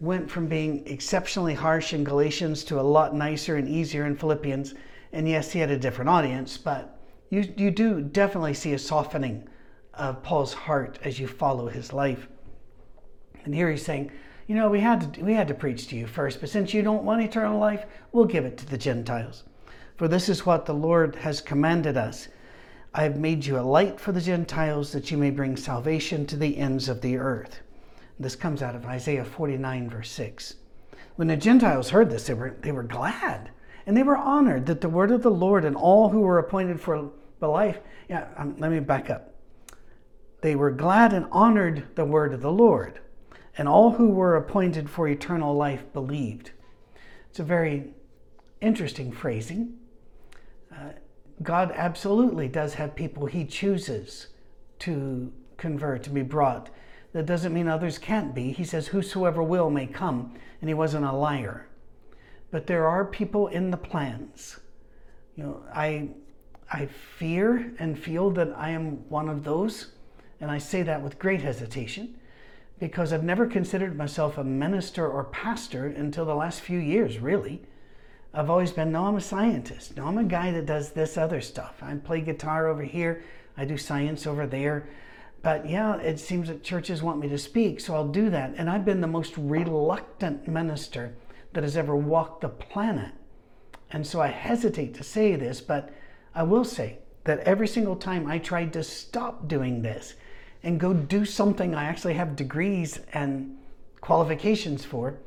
went 0.00 0.30
from 0.30 0.46
being 0.46 0.86
exceptionally 0.86 1.54
harsh 1.54 1.92
in 1.92 2.04
Galatians 2.04 2.64
to 2.64 2.80
a 2.80 2.82
lot 2.82 3.14
nicer 3.14 3.56
and 3.56 3.68
easier 3.68 4.06
in 4.06 4.16
Philippians. 4.16 4.74
And 5.12 5.28
yes, 5.28 5.52
he 5.52 5.58
had 5.58 5.70
a 5.70 5.78
different 5.78 6.08
audience, 6.08 6.56
but 6.56 6.98
you, 7.28 7.52
you 7.56 7.70
do 7.70 8.00
definitely 8.00 8.54
see 8.54 8.72
a 8.72 8.78
softening 8.78 9.46
of 9.94 10.22
Paul's 10.22 10.54
heart 10.54 10.98
as 11.04 11.18
you 11.18 11.28
follow 11.28 11.68
his 11.68 11.92
life. 11.92 12.28
And 13.44 13.54
here 13.54 13.70
he's 13.70 13.84
saying, 13.84 14.10
you 14.46 14.56
know, 14.56 14.68
we 14.68 14.80
had 14.80 15.14
to 15.14 15.22
we 15.22 15.34
had 15.34 15.48
to 15.48 15.54
preach 15.54 15.86
to 15.88 15.96
you 15.96 16.06
first, 16.06 16.40
but 16.40 16.48
since 16.48 16.74
you 16.74 16.82
don't 16.82 17.04
want 17.04 17.22
eternal 17.22 17.58
life, 17.58 17.84
we'll 18.10 18.24
give 18.24 18.44
it 18.44 18.56
to 18.58 18.66
the 18.66 18.78
Gentiles. 18.78 19.44
For 19.96 20.08
this 20.08 20.28
is 20.28 20.44
what 20.44 20.66
the 20.66 20.74
Lord 20.74 21.14
has 21.16 21.40
commanded 21.40 21.96
us. 21.96 22.28
I 22.92 23.04
have 23.04 23.16
made 23.16 23.46
you 23.46 23.58
a 23.58 23.62
light 23.62 24.00
for 24.00 24.10
the 24.10 24.20
Gentiles 24.20 24.90
that 24.92 25.10
you 25.10 25.16
may 25.16 25.30
bring 25.30 25.56
salvation 25.56 26.26
to 26.26 26.36
the 26.36 26.56
ends 26.56 26.88
of 26.88 27.00
the 27.00 27.16
earth. 27.18 27.60
This 28.18 28.34
comes 28.34 28.62
out 28.62 28.74
of 28.74 28.84
Isaiah 28.84 29.24
49, 29.24 29.88
verse 29.88 30.10
6. 30.10 30.54
When 31.16 31.28
the 31.28 31.36
Gentiles 31.36 31.90
heard 31.90 32.10
this, 32.10 32.26
they 32.26 32.34
were, 32.34 32.56
they 32.60 32.72
were 32.72 32.82
glad 32.82 33.50
and 33.86 33.96
they 33.96 34.02
were 34.02 34.16
honored 34.16 34.66
that 34.66 34.80
the 34.80 34.88
word 34.88 35.10
of 35.10 35.22
the 35.22 35.30
Lord 35.30 35.64
and 35.64 35.76
all 35.76 36.08
who 36.08 36.20
were 36.20 36.38
appointed 36.38 36.80
for 36.80 37.10
the 37.38 37.48
life. 37.48 37.78
Yeah, 38.08 38.26
um, 38.36 38.56
let 38.58 38.70
me 38.70 38.80
back 38.80 39.08
up. 39.08 39.34
They 40.40 40.56
were 40.56 40.70
glad 40.70 41.12
and 41.12 41.26
honored 41.30 41.94
the 41.94 42.04
word 42.04 42.32
of 42.32 42.42
the 42.42 42.52
Lord 42.52 43.00
and 43.56 43.68
all 43.68 43.92
who 43.92 44.08
were 44.08 44.36
appointed 44.36 44.88
for 44.88 45.06
eternal 45.06 45.54
life 45.54 45.84
believed. 45.92 46.50
It's 47.28 47.38
a 47.38 47.44
very 47.44 47.94
interesting 48.60 49.12
phrasing. 49.12 49.78
Uh, 50.74 50.90
God 51.42 51.72
absolutely 51.74 52.48
does 52.48 52.74
have 52.74 52.94
people 52.94 53.26
he 53.26 53.44
chooses 53.44 54.28
to 54.80 55.32
convert, 55.56 56.02
to 56.04 56.10
be 56.10 56.22
brought. 56.22 56.70
That 57.12 57.26
doesn't 57.26 57.54
mean 57.54 57.68
others 57.68 57.98
can't 57.98 58.34
be. 58.34 58.52
He 58.52 58.64
says, 58.64 58.88
Whosoever 58.88 59.42
will 59.42 59.70
may 59.70 59.86
come, 59.86 60.34
and 60.60 60.68
he 60.68 60.74
wasn't 60.74 61.04
a 61.04 61.12
liar. 61.12 61.66
But 62.50 62.66
there 62.66 62.86
are 62.86 63.04
people 63.04 63.46
in 63.48 63.70
the 63.70 63.76
plans. 63.76 64.60
You 65.36 65.44
know, 65.44 65.62
I, 65.74 66.08
I 66.70 66.86
fear 66.86 67.72
and 67.78 67.98
feel 67.98 68.30
that 68.32 68.52
I 68.56 68.70
am 68.70 69.08
one 69.08 69.28
of 69.28 69.44
those, 69.44 69.92
and 70.40 70.50
I 70.50 70.58
say 70.58 70.82
that 70.82 71.02
with 71.02 71.18
great 71.18 71.42
hesitation 71.42 72.16
because 72.80 73.12
I've 73.12 73.22
never 73.22 73.46
considered 73.46 73.96
myself 73.96 74.38
a 74.38 74.44
minister 74.44 75.06
or 75.06 75.24
pastor 75.24 75.86
until 75.86 76.24
the 76.24 76.34
last 76.34 76.62
few 76.62 76.78
years, 76.78 77.18
really. 77.18 77.62
I've 78.32 78.50
always 78.50 78.70
been, 78.70 78.92
no, 78.92 79.06
I'm 79.06 79.16
a 79.16 79.20
scientist. 79.20 79.96
No, 79.96 80.06
I'm 80.06 80.18
a 80.18 80.24
guy 80.24 80.52
that 80.52 80.66
does 80.66 80.92
this 80.92 81.18
other 81.18 81.40
stuff. 81.40 81.82
I 81.82 81.94
play 81.94 82.20
guitar 82.20 82.68
over 82.68 82.82
here, 82.82 83.24
I 83.56 83.64
do 83.64 83.76
science 83.76 84.26
over 84.26 84.46
there. 84.46 84.88
But 85.42 85.68
yeah, 85.68 85.96
it 85.96 86.20
seems 86.20 86.48
that 86.48 86.62
churches 86.62 87.02
want 87.02 87.18
me 87.18 87.28
to 87.28 87.38
speak, 87.38 87.80
so 87.80 87.94
I'll 87.94 88.08
do 88.08 88.30
that. 88.30 88.54
And 88.56 88.68
I've 88.68 88.84
been 88.84 89.00
the 89.00 89.06
most 89.06 89.34
reluctant 89.36 90.46
minister 90.46 91.14
that 91.54 91.64
has 91.64 91.76
ever 91.76 91.96
walked 91.96 92.42
the 92.42 92.48
planet. 92.48 93.12
And 93.90 94.06
so 94.06 94.20
I 94.20 94.28
hesitate 94.28 94.94
to 94.94 95.02
say 95.02 95.34
this, 95.34 95.60
but 95.60 95.92
I 96.34 96.42
will 96.44 96.64
say 96.64 96.98
that 97.24 97.40
every 97.40 97.66
single 97.66 97.96
time 97.96 98.26
I 98.26 98.38
tried 98.38 98.72
to 98.74 98.84
stop 98.84 99.48
doing 99.48 99.82
this, 99.82 100.14
and 100.62 100.78
go 100.78 100.92
do 100.92 101.24
something 101.24 101.74
I 101.74 101.84
actually 101.84 102.14
have 102.14 102.36
degrees 102.36 103.00
and 103.12 103.56
qualifications 104.00 104.84
for, 104.84 105.18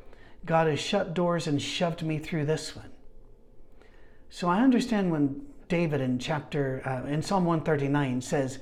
God 0.46 0.68
has 0.68 0.78
shut 0.78 1.14
doors 1.14 1.46
and 1.46 1.60
shoved 1.60 2.02
me 2.02 2.18
through 2.18 2.46
this 2.46 2.76
one. 2.76 2.90
So 4.34 4.48
I 4.48 4.62
understand 4.62 5.12
when 5.12 5.42
David 5.68 6.00
in 6.00 6.18
chapter 6.18 6.82
uh, 6.84 7.08
in 7.08 7.22
Psalm 7.22 7.44
139 7.44 8.20
says, 8.20 8.58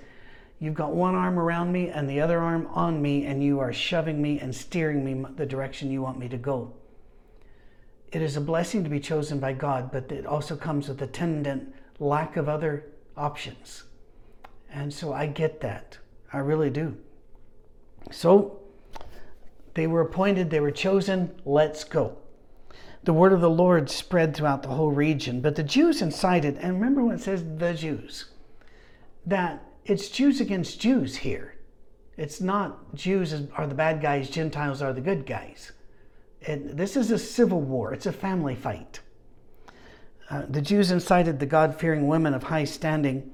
"You've 0.59 0.75
got 0.75 0.95
one 0.95 1.15
arm 1.15 1.39
around 1.39 1.73
me 1.73 1.89
and 1.89 2.07
the 2.07 2.21
other 2.21 2.41
arm 2.41 2.69
on 2.73 3.01
me, 3.01 3.25
and 3.25 3.43
you 3.43 3.59
are 3.59 3.73
shoving 3.73 4.21
me 4.21 4.39
and 4.39 4.55
steering 4.55 5.03
me 5.03 5.25
the 5.35 5.47
direction 5.47 5.91
you 5.91 6.03
want 6.03 6.19
me 6.19 6.29
to 6.29 6.37
go." 6.37 6.75
It 8.13 8.21
is 8.21 8.37
a 8.37 8.41
blessing 8.43 8.85
to 8.85 8.91
be 8.91 9.01
chosen 9.01 9.41
by 9.41 9.55
God, 9.55 9.91
but 9.91 10.13
it 10.13 10.27
also 10.27 10.57
comes 10.57 10.91
with 10.91 11.01
attendant 11.01 11.75
lack 11.99 12.37
of 12.37 12.51
other 12.51 12.85
options. 13.17 13.85
And 14.71 14.93
so 14.93 15.15
I 15.15 15.25
get 15.25 15.63
that. 15.63 15.97
I 16.35 16.41
really 16.41 16.69
do. 16.69 16.99
So 18.11 18.61
they 19.73 19.87
were 19.87 20.03
appointed, 20.03 20.51
they 20.51 20.61
were 20.61 20.71
chosen, 20.71 21.35
let's 21.47 21.83
go. 21.83 22.19
The 23.05 23.13
word 23.13 23.33
of 23.33 23.41
the 23.41 23.51
Lord 23.51 23.91
spread 23.91 24.35
throughout 24.35 24.63
the 24.63 24.69
whole 24.69 24.93
region, 24.93 25.41
but 25.41 25.57
the 25.57 25.65
Jews 25.65 26.01
incited, 26.01 26.57
and 26.59 26.75
remember 26.75 27.03
when 27.03 27.17
it 27.17 27.21
says 27.21 27.45
the 27.57 27.75
Jews, 27.75 28.27
that 29.27 29.65
it's 29.85 30.09
Jews 30.09 30.41
against 30.41 30.81
Jews 30.81 31.17
here. 31.17 31.57
It's 32.17 32.41
not 32.41 32.95
Jews 32.95 33.35
are 33.57 33.67
the 33.67 33.75
bad 33.75 34.01
guys, 34.01 34.31
Gentiles 34.31 34.83
are 34.83 34.93
the 34.93 35.01
good 35.01 35.27
guys. 35.27 35.73
This 36.47 36.97
is 36.97 37.11
a 37.11 37.19
civil 37.19 37.61
war, 37.61 37.93
it's 37.93 38.07
a 38.07 38.13
family 38.13 38.55
fight. 38.55 39.01
Uh, 40.31 40.47
the 40.49 40.63
Jews 40.63 40.91
incited 40.91 41.41
the 41.41 41.47
God 41.47 41.79
fearing 41.79 42.07
women 42.07 42.35
of 42.35 42.45
high 42.45 42.65
standing 42.65 43.33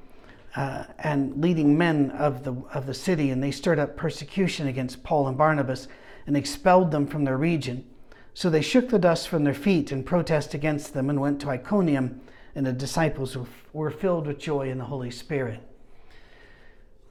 uh, 0.57 0.85
and 0.99 1.41
leading 1.43 1.77
men 1.77 2.11
of 2.13 2.43
the, 2.43 2.55
of 2.73 2.87
the 2.87 2.95
city, 2.95 3.31
and 3.31 3.43
they 3.43 3.51
stirred 3.51 3.79
up 3.79 3.97
persecution 3.97 4.67
against 4.67 5.05
Paul 5.05 5.29
and 5.29 5.37
Barnabas 5.37 5.89
and 6.27 6.37
expelled 6.37 6.91
them 6.91 7.07
from 7.07 7.25
their 7.25 7.37
region. 7.37 7.85
So 8.39 8.49
they 8.49 8.63
shook 8.63 8.91
the 8.91 9.01
dust 9.01 9.27
from 9.27 9.43
their 9.43 9.53
feet 9.53 9.91
in 9.91 10.05
protest 10.05 10.55
against 10.55 10.95
them 10.95 11.11
and 11.11 11.21
went 11.21 11.41
to 11.41 11.49
Iconium, 11.49 12.21
and 12.55 12.65
the 12.65 12.73
disciples 12.73 13.37
were 13.73 13.91
filled 13.91 14.29
with 14.29 14.39
joy 14.39 14.71
in 14.71 14.79
the 14.79 14.85
Holy 14.85 15.11
Spirit. 15.11 15.61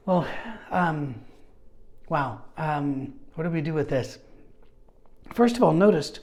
Well, 0.06 0.26
um, 0.70 1.16
wow. 2.08 2.40
Um, 2.56 3.12
what 3.34 3.44
do 3.44 3.50
we 3.50 3.60
do 3.60 3.74
with 3.74 3.90
this? 3.90 4.20
First 5.34 5.56
of 5.56 5.62
all, 5.62 5.74
noticed 5.74 6.20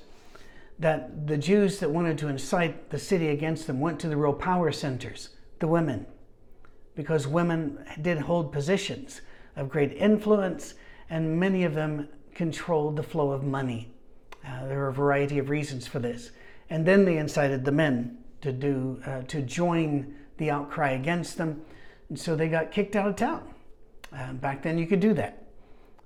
that 0.79 1.27
the 1.27 1.37
Jews 1.37 1.77
that 1.81 1.91
wanted 1.91 2.17
to 2.17 2.27
incite 2.27 2.89
the 2.89 2.97
city 2.97 3.27
against 3.27 3.67
them 3.67 3.79
went 3.79 3.99
to 3.99 4.09
the 4.09 4.17
real 4.17 4.33
power 4.33 4.71
centers, 4.71 5.29
the 5.59 5.67
women 5.67 6.07
because 6.95 7.27
women 7.27 7.85
did 8.01 8.17
hold 8.17 8.51
positions 8.51 9.21
of 9.55 9.69
great 9.69 9.93
influence, 9.93 10.73
and 11.11 11.39
many 11.39 11.63
of 11.63 11.75
them 11.75 12.09
controlled 12.33 12.95
the 12.95 13.03
flow 13.03 13.29
of 13.29 13.43
money. 13.43 13.91
Uh, 14.45 14.67
there 14.67 14.83
are 14.83 14.89
a 14.89 14.93
variety 14.93 15.37
of 15.37 15.49
reasons 15.49 15.87
for 15.87 15.99
this. 15.99 16.31
And 16.69 16.85
then 16.85 17.05
they 17.05 17.17
incited 17.17 17.65
the 17.65 17.71
men 17.71 18.17
to 18.41 18.51
do 18.51 19.01
uh, 19.05 19.21
to 19.23 19.41
join 19.41 20.13
the 20.37 20.51
outcry 20.51 20.91
against 20.91 21.37
them, 21.37 21.61
and 22.09 22.19
so 22.19 22.35
they 22.35 22.47
got 22.47 22.71
kicked 22.71 22.95
out 22.95 23.07
of 23.07 23.15
town. 23.15 23.53
Uh, 24.15 24.33
back 24.33 24.61
then, 24.61 24.77
you 24.77 24.85
could 24.85 24.99
do 24.99 25.13
that. 25.13 25.43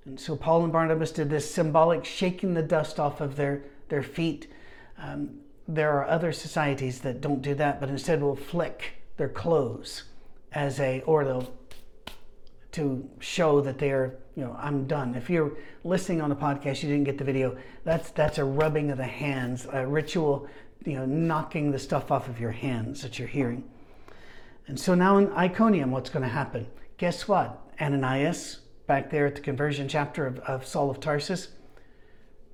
And 0.06 0.20
so 0.20 0.36
Paul 0.36 0.64
and 0.64 0.74
Barnabas 0.74 1.12
did 1.12 1.30
this 1.30 1.54
symbolic 1.54 2.06
shaking 2.06 2.54
the 2.54 2.62
dust 2.62 3.00
off 3.00 3.22
of 3.22 3.36
their, 3.36 3.64
their 3.90 4.04
feet. 4.04 4.48
Um, 4.98 5.40
there 5.68 5.92
are 5.92 6.08
other 6.08 6.32
societies 6.32 7.02
that 7.02 7.22
don't 7.22 7.42
do 7.42 7.54
that, 7.56 7.80
but 7.80 7.90
instead 7.90 8.22
will 8.22 8.36
flick 8.36 8.94
their 9.18 9.30
clothes 9.30 10.04
as 10.52 10.80
a 10.80 11.02
or 11.02 11.24
to 11.24 11.48
to 12.72 13.10
show 13.20 13.62
that 13.62 13.78
they're 13.78 14.16
you 14.36 14.44
know 14.44 14.56
I'm 14.60 14.88
done. 14.88 15.16
If 15.16 15.30
you're 15.30 15.54
listening 15.84 16.22
on 16.22 16.30
the 16.30 16.36
podcast, 16.36 16.84
you 16.84 16.90
didn't 16.90 17.06
get 17.06 17.18
the 17.18 17.24
video. 17.24 17.58
That's 17.84 18.12
that's 18.12 18.38
a 18.38 18.46
rubbing 18.46 18.92
of 18.92 18.98
the 18.98 19.04
hands, 19.06 19.68
a 19.72 19.86
ritual, 19.86 20.48
you 20.86 20.94
know, 20.94 21.06
knocking 21.06 21.72
the 21.72 21.80
stuff 21.80 22.12
off 22.12 22.28
of 22.28 22.40
your 22.40 22.52
hands 22.52 23.02
that 23.02 23.20
you're 23.20 23.28
hearing. 23.28 23.64
And 24.68 24.80
so 24.80 24.94
now 24.94 25.18
in 25.18 25.32
Iconium, 25.34 25.90
what's 25.90 26.12
going 26.12 26.24
to 26.24 26.30
happen? 26.30 26.68
Guess 26.98 27.28
what? 27.28 27.60
Ananias, 27.82 28.60
back 28.86 29.10
there 29.10 29.26
at 29.26 29.36
the 29.36 29.42
conversion 29.42 29.88
chapter 29.88 30.28
of, 30.28 30.40
of 30.40 30.66
Saul 30.66 30.92
of 30.92 31.00
Tarsus, 31.00 31.50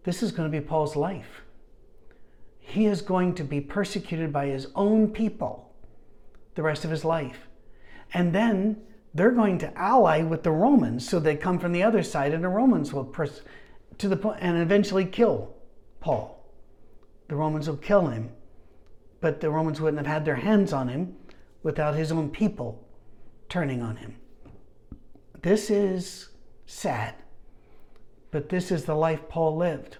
this 0.03 0.23
is 0.23 0.31
going 0.31 0.49
to 0.49 0.57
be 0.57 0.65
Paul's 0.65 0.95
life. 0.95 1.41
He 2.59 2.85
is 2.85 3.01
going 3.01 3.35
to 3.35 3.43
be 3.43 3.59
persecuted 3.59 4.31
by 4.31 4.47
his 4.47 4.67
own 4.75 5.09
people 5.09 5.73
the 6.55 6.63
rest 6.63 6.85
of 6.85 6.91
his 6.91 7.03
life. 7.03 7.47
And 8.13 8.33
then 8.33 8.81
they're 9.15 9.31
going 9.31 9.57
to 9.59 9.77
ally 9.77 10.21
with 10.21 10.43
the 10.43 10.51
Romans, 10.51 11.07
so 11.07 11.19
they 11.19 11.37
come 11.37 11.57
from 11.57 11.71
the 11.71 11.81
other 11.81 12.03
side, 12.03 12.33
and 12.33 12.43
the 12.43 12.49
Romans 12.49 12.91
will 12.91 13.05
pers- 13.05 13.41
to 13.97 14.09
the 14.09 14.17
point 14.17 14.39
and 14.41 14.57
eventually 14.57 15.05
kill 15.05 15.55
Paul. 16.01 16.45
The 17.29 17.35
Romans 17.35 17.69
will 17.69 17.77
kill 17.77 18.07
him, 18.07 18.29
but 19.21 19.39
the 19.39 19.49
Romans 19.49 19.79
wouldn't 19.79 20.05
have 20.05 20.13
had 20.13 20.25
their 20.25 20.35
hands 20.35 20.73
on 20.73 20.89
him 20.89 21.15
without 21.63 21.95
his 21.95 22.11
own 22.11 22.29
people 22.29 22.85
turning 23.47 23.81
on 23.81 23.95
him. 23.95 24.17
This 25.41 25.69
is 25.69 26.29
sad, 26.65 27.15
but 28.31 28.49
this 28.49 28.69
is 28.69 28.83
the 28.83 28.95
life 28.95 29.29
Paul 29.29 29.55
lived. 29.55 29.97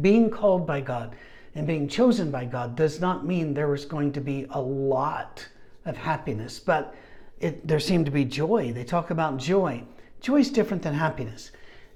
Being 0.00 0.30
called 0.30 0.68
by 0.68 0.80
God 0.80 1.16
and 1.56 1.66
being 1.66 1.88
chosen 1.88 2.30
by 2.30 2.44
God 2.44 2.76
does 2.76 3.00
not 3.00 3.26
mean 3.26 3.52
there 3.52 3.68
was 3.68 3.84
going 3.84 4.12
to 4.12 4.20
be 4.20 4.46
a 4.50 4.60
lot 4.60 5.46
of 5.84 5.96
happiness, 5.96 6.60
but 6.60 6.94
it, 7.42 7.66
there 7.66 7.80
seemed 7.80 8.06
to 8.06 8.12
be 8.12 8.24
joy. 8.24 8.72
They 8.72 8.84
talk 8.84 9.10
about 9.10 9.36
joy. 9.36 9.82
Joy 10.20 10.38
is 10.38 10.50
different 10.50 10.84
than 10.84 10.94
happiness. 10.94 11.50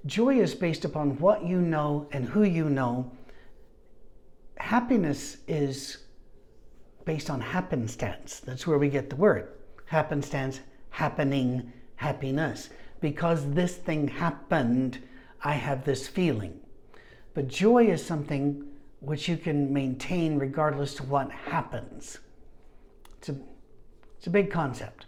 Joy 0.04 0.40
is 0.40 0.54
based 0.54 0.84
upon 0.84 1.18
what 1.18 1.44
you 1.44 1.60
know 1.60 2.08
and 2.10 2.28
who 2.28 2.42
you 2.42 2.68
know. 2.68 3.12
Happiness 4.56 5.38
is 5.46 5.98
based 7.04 7.30
on 7.30 7.40
happenstance. 7.40 8.40
That's 8.40 8.66
where 8.66 8.78
we 8.78 8.88
get 8.88 9.08
the 9.08 9.16
word. 9.16 9.52
Happenstance, 9.86 10.60
happening, 10.90 11.72
happiness. 11.94 12.70
Because 13.00 13.48
this 13.52 13.76
thing 13.76 14.08
happened, 14.08 14.98
I 15.44 15.54
have 15.54 15.84
this 15.84 16.08
feeling. 16.08 16.58
But 17.34 17.46
joy 17.46 17.86
is 17.86 18.04
something 18.04 18.66
which 18.98 19.28
you 19.28 19.36
can 19.36 19.72
maintain 19.72 20.40
regardless 20.40 20.98
of 20.98 21.08
what 21.08 21.30
happens. 21.30 22.18
It's 23.18 23.28
a, 23.28 23.36
it's 24.18 24.26
a 24.26 24.30
big 24.30 24.50
concept. 24.50 25.05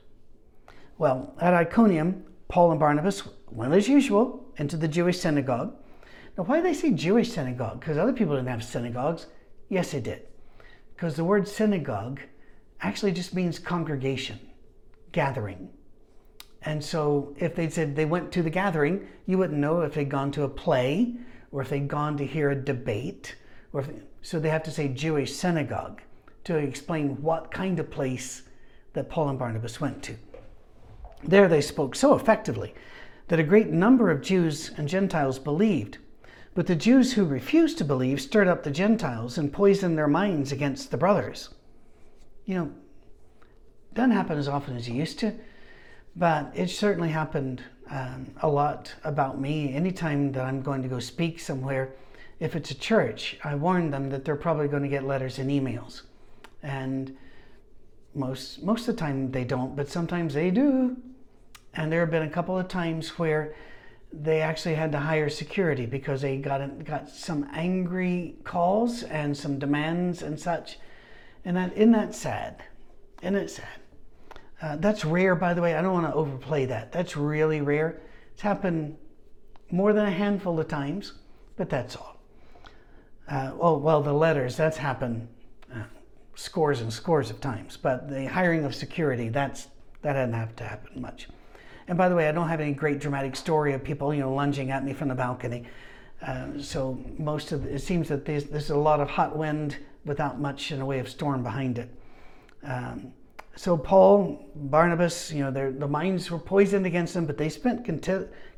Well, 0.99 1.33
at 1.41 1.55
Iconium, 1.55 2.25
Paul 2.49 2.73
and 2.73 2.81
Barnabas 2.81 3.23
went 3.53 3.73
as 3.73 3.89
usual 3.89 4.45
into 4.57 4.77
the 4.77 4.89
Jewish 4.89 5.21
synagogue. 5.21 5.73
Now, 6.37 6.43
why 6.43 6.57
do 6.57 6.65
they 6.65 6.75
say 6.75 6.91
Jewish 6.91 7.33
synagogue? 7.33 7.79
Because 7.79 7.97
other 7.97 8.13
people 8.13 8.35
didn't 8.35 8.49
have 8.49 8.65
synagogues. 8.65 9.27
Yes, 9.69 9.93
they 9.93 10.01
did. 10.01 10.23
Because 10.97 11.15
the 11.15 11.25
word 11.25 11.47
synagogue 11.47 12.21
actually 12.81 13.13
just 13.13 13.33
means 13.33 13.61
congregation, 13.61 14.41
gathering. 15.13 15.69
And 16.63 16.85
so 16.85 17.33
if 17.39 17.55
they 17.55 17.71
said 17.71 17.95
they 17.95 18.05
went 18.05 18.33
to 18.33 18.43
the 18.43 18.51
gathering, 18.51 19.07
you 19.27 19.39
wouldn't 19.39 19.61
know 19.61 19.83
if 19.83 19.95
they'd 19.95 20.09
gone 20.09 20.33
to 20.33 20.43
a 20.43 20.49
play 20.49 21.15
or 21.53 21.63
if 21.63 21.69
they'd 21.69 21.87
gone 21.87 22.17
to 22.17 22.27
hear 22.27 22.51
a 22.51 22.57
debate. 22.57 23.37
Or 23.73 23.83
if, 23.83 23.91
so 24.23 24.41
they 24.41 24.51
have 24.51 24.65
to 24.65 24.73
say 24.73 24.89
Jewish 24.89 25.33
synagogue 25.33 26.03
to 26.43 26.57
explain 26.57 27.23
what 27.23 27.53
kind 27.53 27.79
of 27.79 27.89
place 27.89 28.43
that 28.95 29.09
Paul 29.09 29.29
and 29.29 29.39
Barnabas 29.39 29.81
went 29.81 30.03
to. 30.03 30.17
There 31.23 31.49
they 31.49 31.61
spoke 31.61 31.95
so 31.95 32.15
effectively 32.15 32.75
that 33.29 33.41
a 33.41 33.45
great 33.45 33.69
number 33.69 34.11
of 34.11 34.23
Jews 34.23 34.71
and 34.77 34.89
Gentiles 34.89 35.39
believed. 35.39 35.99
But 36.55 36.67
the 36.67 36.77
Jews 36.77 37.13
who 37.13 37.25
refused 37.25 37.79
to 37.79 37.85
believe 37.85 38.21
stirred 38.21 38.49
up 38.49 38.63
the 38.63 38.71
Gentiles 38.71 39.39
and 39.39 39.53
poisoned 39.53 39.97
their 39.97 40.09
minds 40.09 40.51
against 40.51 40.91
the 40.91 40.97
brothers. 40.97 41.51
You 42.45 42.55
know, 42.55 42.73
doesn't 43.95 44.11
happen 44.13 44.39
as 44.39 44.49
often 44.49 44.77
as 44.77 44.89
it 44.89 44.93
used 44.93 45.19
to, 45.21 45.35
but 46.17 46.51
it 46.55 46.71
certainly 46.71 47.11
happened 47.11 47.63
um, 47.91 48.27
a 48.43 48.49
lot 48.49 48.95
about 49.05 49.41
me. 49.41 49.75
Anytime 49.75 50.33
that 50.33 50.45
I'm 50.45 50.63
going 50.63 50.83
to 50.83 50.89
go 50.89 50.99
speak 50.99 51.39
somewhere, 51.39 51.95
if 52.41 52.57
it's 52.57 52.71
a 52.71 52.75
church, 52.75 53.39
I 53.45 53.55
warn 53.55 53.91
them 53.91 54.11
that 54.11 54.25
they're 54.25 54.37
probably 54.37 54.69
going 54.69 54.83
to 54.83 54.89
get 54.89 55.05
letters 55.05 55.39
and 55.39 55.51
emails. 55.51 56.03
And 56.63 57.17
most 58.15 58.63
most 58.63 58.89
of 58.89 58.97
the 58.97 59.01
time 59.01 59.31
they 59.31 59.45
don't, 59.45 59.77
but 59.77 59.89
sometimes 59.89 60.35
they 60.35 60.51
do. 60.51 60.97
And 61.75 61.93
there 61.93 62.01
have 62.01 62.11
been 62.11 62.23
a 62.23 62.31
couple 62.31 62.59
of 62.59 62.69
times 62.69 63.19
where 63.19 63.55
they 64.13 64.41
actually 64.41 64.75
had 64.75 64.93
to 64.93 64.99
hire 64.99 65.29
security 65.29 65.87
because 65.87 66.23
they 66.23 66.39
got 66.39 66.85
got 66.85 67.09
some 67.09 67.49
angry 67.53 68.37
calls 68.45 69.03
and 69.03 69.37
some 69.37 69.59
demands 69.59 70.23
and 70.23 70.39
such. 70.41 70.79
And 71.45 71.57
that 71.57 71.73
isn't 71.75 71.93
that 71.93 72.15
sad? 72.15 72.63
Isn't 73.23 73.37
it 73.37 73.51
sad? 73.51 73.81
Uh, 74.61 74.77
that's 74.77 75.05
rare, 75.05 75.35
by 75.35 75.55
the 75.55 75.63
way. 75.63 75.75
I 75.75 75.83
don't 75.83 75.93
want 75.93 76.07
to 76.07 76.15
overplay 76.15 76.67
that. 76.67 76.91
That's 76.91 77.17
really 77.17 77.61
rare. 77.61 78.01
It's 78.33 78.43
happened 78.43 78.97
more 79.71 79.93
than 79.93 80.07
a 80.07 80.11
handful 80.11 80.59
of 80.59 80.69
times, 80.69 81.13
but 81.57 81.69
that's 81.69 81.95
all. 81.95 82.17
Uh, 83.29 83.53
oh, 83.61 83.77
well, 83.77 84.03
the 84.03 84.13
letters, 84.13 84.57
that's 84.57 84.79
happened 84.79 85.29
uh, 85.73 85.83
scores 86.35 86.81
and 86.81 86.93
scores 86.93 87.31
of 87.31 87.41
times. 87.41 87.77
But 87.77 88.09
the 88.09 88.27
hiring 88.27 88.65
of 88.65 88.75
security, 88.75 89.29
that's 89.29 89.69
that 90.03 90.15
doesn't 90.15 90.33
have 90.33 90.57
to 90.57 90.65
happen 90.65 91.03
much. 91.03 91.29
And 91.89 91.97
by 91.97 92.09
the 92.09 92.15
way, 92.15 92.29
I 92.29 92.33
don't 92.33 92.49
have 92.49 92.61
any 92.61 92.73
great 92.73 93.01
dramatic 93.01 93.35
story 93.35 93.73
of 93.73 93.83
people, 93.83 94.13
you 94.13 94.21
know, 94.21 94.33
lunging 94.33 94.71
at 94.71 94.85
me 94.85 94.93
from 94.93 95.09
the 95.09 95.15
balcony. 95.15 95.65
Uh, 96.21 96.49
so 96.61 96.99
most 97.19 97.53
of 97.53 97.65
the, 97.65 97.75
it 97.75 97.81
seems 97.81 98.09
that 98.09 98.25
there's, 98.25 98.71
a 98.71 98.77
lot 98.77 99.01
of 99.01 99.09
hot 99.09 99.37
wind 99.37 99.79
without 100.05 100.39
much 100.39 100.71
in 100.71 100.81
the 100.81 100.85
way 100.85 100.99
of 100.99 101.09
storm 101.09 101.43
behind 101.43 101.79
it. 101.79 101.89
Um, 102.63 103.13
so 103.57 103.77
Paul, 103.77 104.47
Barnabas, 104.55 105.33
you 105.33 105.43
know, 105.43 105.51
the 105.51 105.89
minds 105.89 106.31
were 106.31 106.39
poisoned 106.39 106.87
against 106.87 107.15
them, 107.15 107.25
but 107.25 107.39
they 107.39 107.49
spent 107.49 107.85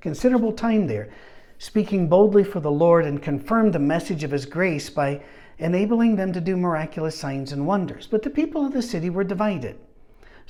considerable 0.01 0.53
time 0.53 0.87
there, 0.87 1.11
speaking 1.59 2.09
boldly 2.09 2.45
for 2.45 2.61
the 2.61 2.71
Lord 2.71 3.05
and 3.07 3.23
confirmed 3.23 3.73
the 3.73 3.79
message 3.79 4.25
of 4.25 4.31
His 4.31 4.45
grace 4.45 4.91
by 4.91 5.23
enabling 5.59 6.17
them 6.17 6.33
to 6.33 6.41
do 6.41 6.57
miraculous 6.57 7.19
signs 7.19 7.53
and 7.53 7.67
wonders. 7.67 8.07
But 8.07 8.23
the 8.23 8.31
people 8.31 8.67
of 8.67 8.73
the 8.73 8.83
city 8.83 9.09
were 9.09 9.25
divided. 9.25 9.79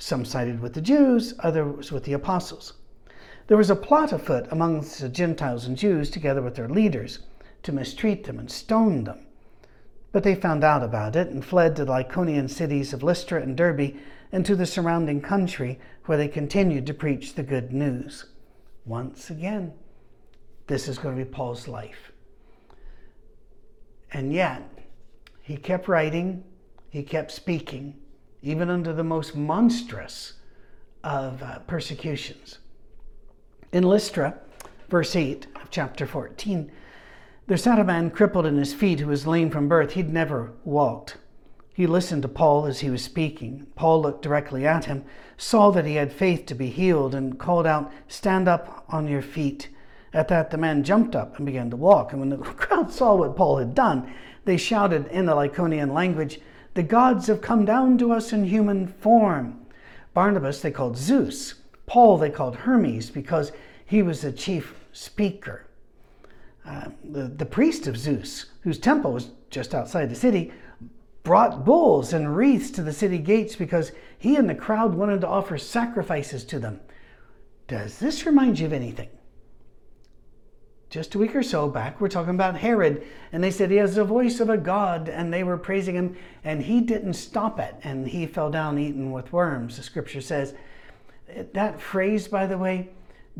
Some 0.01 0.25
sided 0.25 0.61
with 0.61 0.73
the 0.73 0.81
Jews, 0.81 1.35
others 1.41 1.91
with 1.91 2.05
the 2.05 2.13
apostles. 2.13 2.73
There 3.45 3.55
was 3.55 3.69
a 3.69 3.75
plot 3.75 4.11
afoot 4.11 4.47
amongst 4.49 4.99
the 4.99 5.07
Gentiles 5.07 5.67
and 5.67 5.77
Jews, 5.77 6.09
together 6.09 6.41
with 6.41 6.55
their 6.55 6.67
leaders, 6.67 7.19
to 7.61 7.71
mistreat 7.71 8.23
them 8.23 8.39
and 8.39 8.49
stone 8.49 9.03
them. 9.03 9.27
But 10.11 10.23
they 10.23 10.33
found 10.33 10.63
out 10.63 10.81
about 10.81 11.15
it 11.15 11.27
and 11.27 11.45
fled 11.45 11.75
to 11.75 11.85
the 11.85 11.91
Lycaonian 11.91 12.49
cities 12.49 12.93
of 12.93 13.03
Lystra 13.03 13.43
and 13.43 13.55
Derbe 13.55 13.93
and 14.31 14.43
to 14.43 14.55
the 14.55 14.65
surrounding 14.65 15.21
country, 15.21 15.79
where 16.05 16.17
they 16.17 16.27
continued 16.27 16.87
to 16.87 16.95
preach 16.95 17.35
the 17.35 17.43
good 17.43 17.71
news. 17.71 18.25
Once 18.87 19.29
again, 19.29 19.71
this 20.65 20.87
is 20.87 20.97
going 20.97 21.15
to 21.15 21.23
be 21.23 21.29
Paul's 21.29 21.67
life. 21.67 22.11
And 24.11 24.33
yet, 24.33 24.67
he 25.43 25.57
kept 25.57 25.87
writing, 25.87 26.43
he 26.89 27.03
kept 27.03 27.29
speaking, 27.29 28.01
even 28.41 28.69
under 28.69 28.93
the 28.93 29.03
most 29.03 29.35
monstrous 29.35 30.33
of 31.03 31.41
uh, 31.43 31.59
persecutions. 31.59 32.59
In 33.71 33.83
Lystra, 33.83 34.37
verse 34.89 35.15
8 35.15 35.47
of 35.61 35.69
chapter 35.69 36.05
14, 36.05 36.71
there 37.47 37.57
sat 37.57 37.79
a 37.79 37.83
man 37.83 38.11
crippled 38.11 38.45
in 38.45 38.57
his 38.57 38.73
feet 38.73 38.99
who 38.99 39.07
was 39.07 39.27
lame 39.27 39.49
from 39.49 39.67
birth. 39.67 39.93
He'd 39.93 40.11
never 40.11 40.53
walked. 40.63 41.17
He 41.73 41.87
listened 41.87 42.21
to 42.21 42.27
Paul 42.27 42.65
as 42.65 42.81
he 42.81 42.89
was 42.89 43.03
speaking. 43.03 43.67
Paul 43.75 44.01
looked 44.01 44.21
directly 44.21 44.65
at 44.65 44.85
him, 44.85 45.03
saw 45.37 45.71
that 45.71 45.85
he 45.85 45.95
had 45.95 46.11
faith 46.11 46.45
to 46.47 46.55
be 46.55 46.67
healed, 46.67 47.15
and 47.15 47.39
called 47.39 47.65
out, 47.65 47.91
Stand 48.07 48.47
up 48.47 48.85
on 48.89 49.07
your 49.07 49.21
feet. 49.21 49.69
At 50.13 50.27
that, 50.27 50.51
the 50.51 50.57
man 50.57 50.83
jumped 50.83 51.15
up 51.15 51.37
and 51.37 51.45
began 51.45 51.69
to 51.69 51.77
walk. 51.77 52.11
And 52.11 52.19
when 52.19 52.29
the 52.29 52.37
crowd 52.43 52.91
saw 52.91 53.15
what 53.15 53.35
Paul 53.35 53.57
had 53.57 53.73
done, 53.73 54.13
they 54.45 54.57
shouted 54.57 55.07
in 55.07 55.25
the 55.25 55.35
Lycaonian 55.35 55.93
language, 55.93 56.39
the 56.73 56.83
gods 56.83 57.27
have 57.27 57.41
come 57.41 57.65
down 57.65 57.97
to 57.97 58.11
us 58.11 58.31
in 58.31 58.45
human 58.45 58.87
form. 58.87 59.65
Barnabas 60.13 60.61
they 60.61 60.71
called 60.71 60.97
Zeus. 60.97 61.55
Paul 61.85 62.17
they 62.17 62.29
called 62.29 62.55
Hermes 62.55 63.09
because 63.09 63.51
he 63.85 64.01
was 64.01 64.21
the 64.21 64.31
chief 64.31 64.75
speaker. 64.93 65.65
Uh, 66.65 66.89
the, 67.03 67.23
the 67.23 67.45
priest 67.45 67.87
of 67.87 67.97
Zeus, 67.97 68.45
whose 68.61 68.77
temple 68.77 69.13
was 69.13 69.31
just 69.49 69.73
outside 69.73 70.09
the 70.09 70.15
city, 70.15 70.53
brought 71.23 71.65
bulls 71.65 72.13
and 72.13 72.35
wreaths 72.35 72.71
to 72.71 72.83
the 72.83 72.93
city 72.93 73.17
gates 73.17 73.55
because 73.55 73.91
he 74.17 74.35
and 74.35 74.49
the 74.49 74.55
crowd 74.55 74.93
wanted 74.93 75.21
to 75.21 75.27
offer 75.27 75.57
sacrifices 75.57 76.43
to 76.45 76.59
them. 76.59 76.79
Does 77.67 77.99
this 77.99 78.25
remind 78.25 78.59
you 78.59 78.67
of 78.67 78.73
anything? 78.73 79.09
Just 80.91 81.15
a 81.15 81.17
week 81.17 81.33
or 81.33 81.41
so 81.41 81.69
back, 81.69 82.01
we're 82.01 82.09
talking 82.09 82.35
about 82.35 82.57
Herod, 82.57 83.07
and 83.31 83.41
they 83.41 83.49
said 83.49 83.71
he 83.71 83.77
has 83.77 83.95
the 83.95 84.03
voice 84.03 84.41
of 84.41 84.49
a 84.49 84.57
god, 84.57 85.07
and 85.07 85.33
they 85.33 85.41
were 85.41 85.57
praising 85.57 85.95
him, 85.95 86.17
and 86.43 86.61
he 86.61 86.81
didn't 86.81 87.13
stop 87.13 87.61
it, 87.61 87.75
and 87.81 88.05
he 88.05 88.27
fell 88.27 88.51
down 88.51 88.77
eaten 88.77 89.09
with 89.09 89.31
worms, 89.31 89.77
the 89.77 89.83
scripture 89.83 90.19
says. 90.19 90.53
That 91.53 91.79
phrase, 91.79 92.27
by 92.27 92.45
the 92.45 92.57
way, 92.57 92.89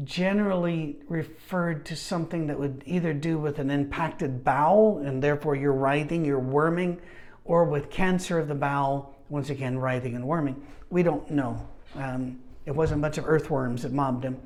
generally 0.06 0.96
referred 1.10 1.86
to 1.88 1.96
something 1.98 2.48
that 2.48 2.58
would 2.58 2.84
either 2.86 3.14
do 3.14 3.38
with 3.38 3.60
an 3.60 3.70
impacted 3.70 4.46
bowel, 4.46 5.00
and 5.00 5.22
therefore 5.22 5.56
you're 5.56 5.74
writhing, 5.74 6.24
you're 6.24 6.40
worming, 6.40 7.02
or 7.44 7.66
with 7.66 7.90
cancer 7.90 8.40
of 8.40 8.48
the 8.48 8.56
bowel, 8.56 9.14
once 9.28 9.50
again, 9.50 9.78
writhing 9.78 10.16
and 10.16 10.26
worming. 10.26 10.66
We 10.90 11.04
don't 11.04 11.30
know. 11.30 11.68
Um, 11.96 12.40
it 12.66 12.72
wasn't 12.72 13.02
a 13.02 13.02
bunch 13.02 13.18
of 13.18 13.28
earthworms 13.28 13.82
that 13.82 13.92
mobbed 13.92 14.24
him. 14.24 14.40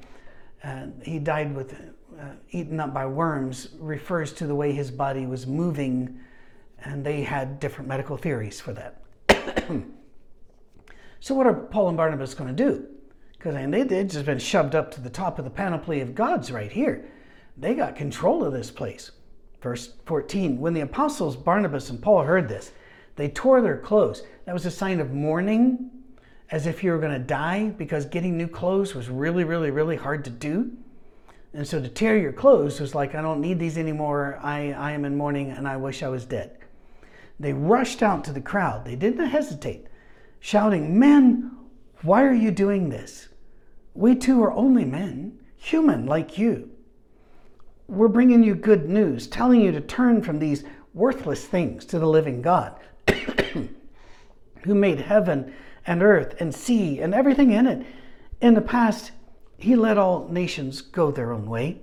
Uh, 0.63 0.87
he 1.03 1.19
died 1.19 1.55
with 1.55 1.75
uh, 2.19 2.25
eaten 2.51 2.79
up 2.79 2.93
by 2.93 3.05
worms 3.05 3.69
refers 3.79 4.31
to 4.33 4.47
the 4.47 4.55
way 4.55 4.71
his 4.71 4.91
body 4.91 5.25
was 5.25 5.45
moving, 5.45 6.19
and 6.83 7.05
they 7.05 7.21
had 7.21 7.59
different 7.59 7.87
medical 7.87 8.17
theories 8.17 8.61
for 8.61 8.73
that. 8.73 9.01
so, 11.19 11.35
what 11.35 11.47
are 11.47 11.53
Paul 11.53 11.89
and 11.89 11.97
Barnabas 11.97 12.33
going 12.33 12.55
to 12.55 12.63
do? 12.63 12.85
Because 13.33 13.55
they, 13.55 13.83
they've 13.83 14.07
just 14.07 14.25
been 14.25 14.39
shoved 14.39 14.75
up 14.75 14.91
to 14.91 15.01
the 15.01 15.09
top 15.09 15.39
of 15.39 15.45
the 15.45 15.51
panoply 15.51 16.01
of 16.01 16.15
gods 16.15 16.51
right 16.51 16.71
here. 16.71 17.05
They 17.57 17.73
got 17.73 17.95
control 17.95 18.43
of 18.43 18.53
this 18.53 18.71
place. 18.71 19.11
Verse 19.61 19.93
14 20.05 20.59
When 20.59 20.73
the 20.73 20.81
apostles 20.81 21.35
Barnabas 21.35 21.89
and 21.89 22.01
Paul 22.01 22.23
heard 22.23 22.47
this, 22.47 22.71
they 23.15 23.29
tore 23.29 23.61
their 23.61 23.77
clothes. 23.77 24.23
That 24.45 24.53
was 24.53 24.65
a 24.65 24.71
sign 24.71 24.99
of 24.99 25.11
mourning, 25.11 25.89
as 26.51 26.67
if 26.67 26.83
you 26.83 26.91
were 26.91 26.99
going 26.99 27.13
to 27.13 27.19
die, 27.19 27.69
because 27.69 28.05
getting 28.05 28.37
new 28.37 28.47
clothes 28.47 28.93
was 28.93 29.09
really, 29.09 29.43
really, 29.43 29.71
really 29.71 29.95
hard 29.95 30.23
to 30.25 30.29
do. 30.29 30.71
And 31.55 31.65
so 31.65 31.81
to 31.81 31.87
tear 31.87 32.17
your 32.17 32.33
clothes 32.33 32.81
was 32.81 32.93
like, 32.93 33.15
I 33.15 33.21
don't 33.21 33.39
need 33.39 33.59
these 33.59 33.77
anymore. 33.77 34.37
I, 34.43 34.73
I 34.73 34.91
am 34.91 35.05
in 35.05 35.15
mourning 35.15 35.51
and 35.51 35.65
I 35.65 35.77
wish 35.77 36.03
I 36.03 36.09
was 36.09 36.25
dead. 36.25 36.57
They 37.39 37.53
rushed 37.53 38.03
out 38.03 38.25
to 38.25 38.33
the 38.33 38.41
crowd. 38.41 38.83
They 38.83 38.97
didn't 38.97 39.25
hesitate, 39.27 39.87
shouting, 40.41 40.99
Men, 40.99 41.55
why 42.01 42.23
are 42.23 42.33
you 42.33 42.51
doing 42.51 42.89
this? 42.89 43.29
We 43.93 44.15
too 44.15 44.43
are 44.43 44.51
only 44.51 44.83
men, 44.83 45.39
human 45.55 46.05
like 46.05 46.37
you. 46.37 46.71
we're 47.87 48.09
bringing 48.09 48.43
you 48.43 48.55
good 48.55 48.89
news, 48.89 49.25
telling 49.27 49.61
you 49.61 49.71
to 49.71 49.79
turn 49.79 50.21
from 50.21 50.39
these 50.39 50.65
worthless 50.93 51.45
things 51.45 51.85
to 51.85 51.99
the 51.99 52.07
living 52.07 52.41
God 52.41 52.77
who 54.63 54.75
made 54.75 54.99
heaven 54.99 55.53
and 55.87 56.03
earth 56.03 56.35
and 56.41 56.53
sea 56.53 56.99
and 56.99 57.13
everything 57.13 57.51
in 57.51 57.65
it. 57.65 57.85
In 58.41 58.55
the 58.55 58.61
past, 58.61 59.11
he 59.57 59.75
let 59.75 59.97
all 59.97 60.27
nations 60.29 60.81
go 60.81 61.11
their 61.11 61.31
own 61.31 61.45
way. 61.45 61.81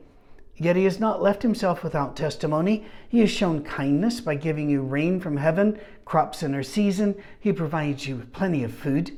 Yet 0.57 0.77
he 0.77 0.85
has 0.85 1.01
not 1.01 1.23
left 1.23 1.43
himself 1.43 1.83
without 1.83 2.17
testimony. 2.17 2.85
He 3.09 3.21
has 3.21 3.31
shown 3.31 3.65
kindness 3.65 4.21
by 4.21 4.35
giving 4.35 4.69
you 4.69 4.83
rain 4.83 5.19
from 5.19 5.39
heaven, 5.39 5.81
crops 6.05 6.43
in 6.43 6.53
their 6.53 6.63
season. 6.63 7.17
He 7.41 7.53
provides 7.53 8.07
you 8.07 8.17
with 8.17 8.33
plenty 8.33 8.63
of 8.63 8.73
food, 8.73 9.17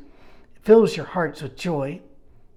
fills 0.63 0.97
your 0.97 1.07
hearts 1.07 1.43
with 1.43 1.57
joy. 1.57 2.01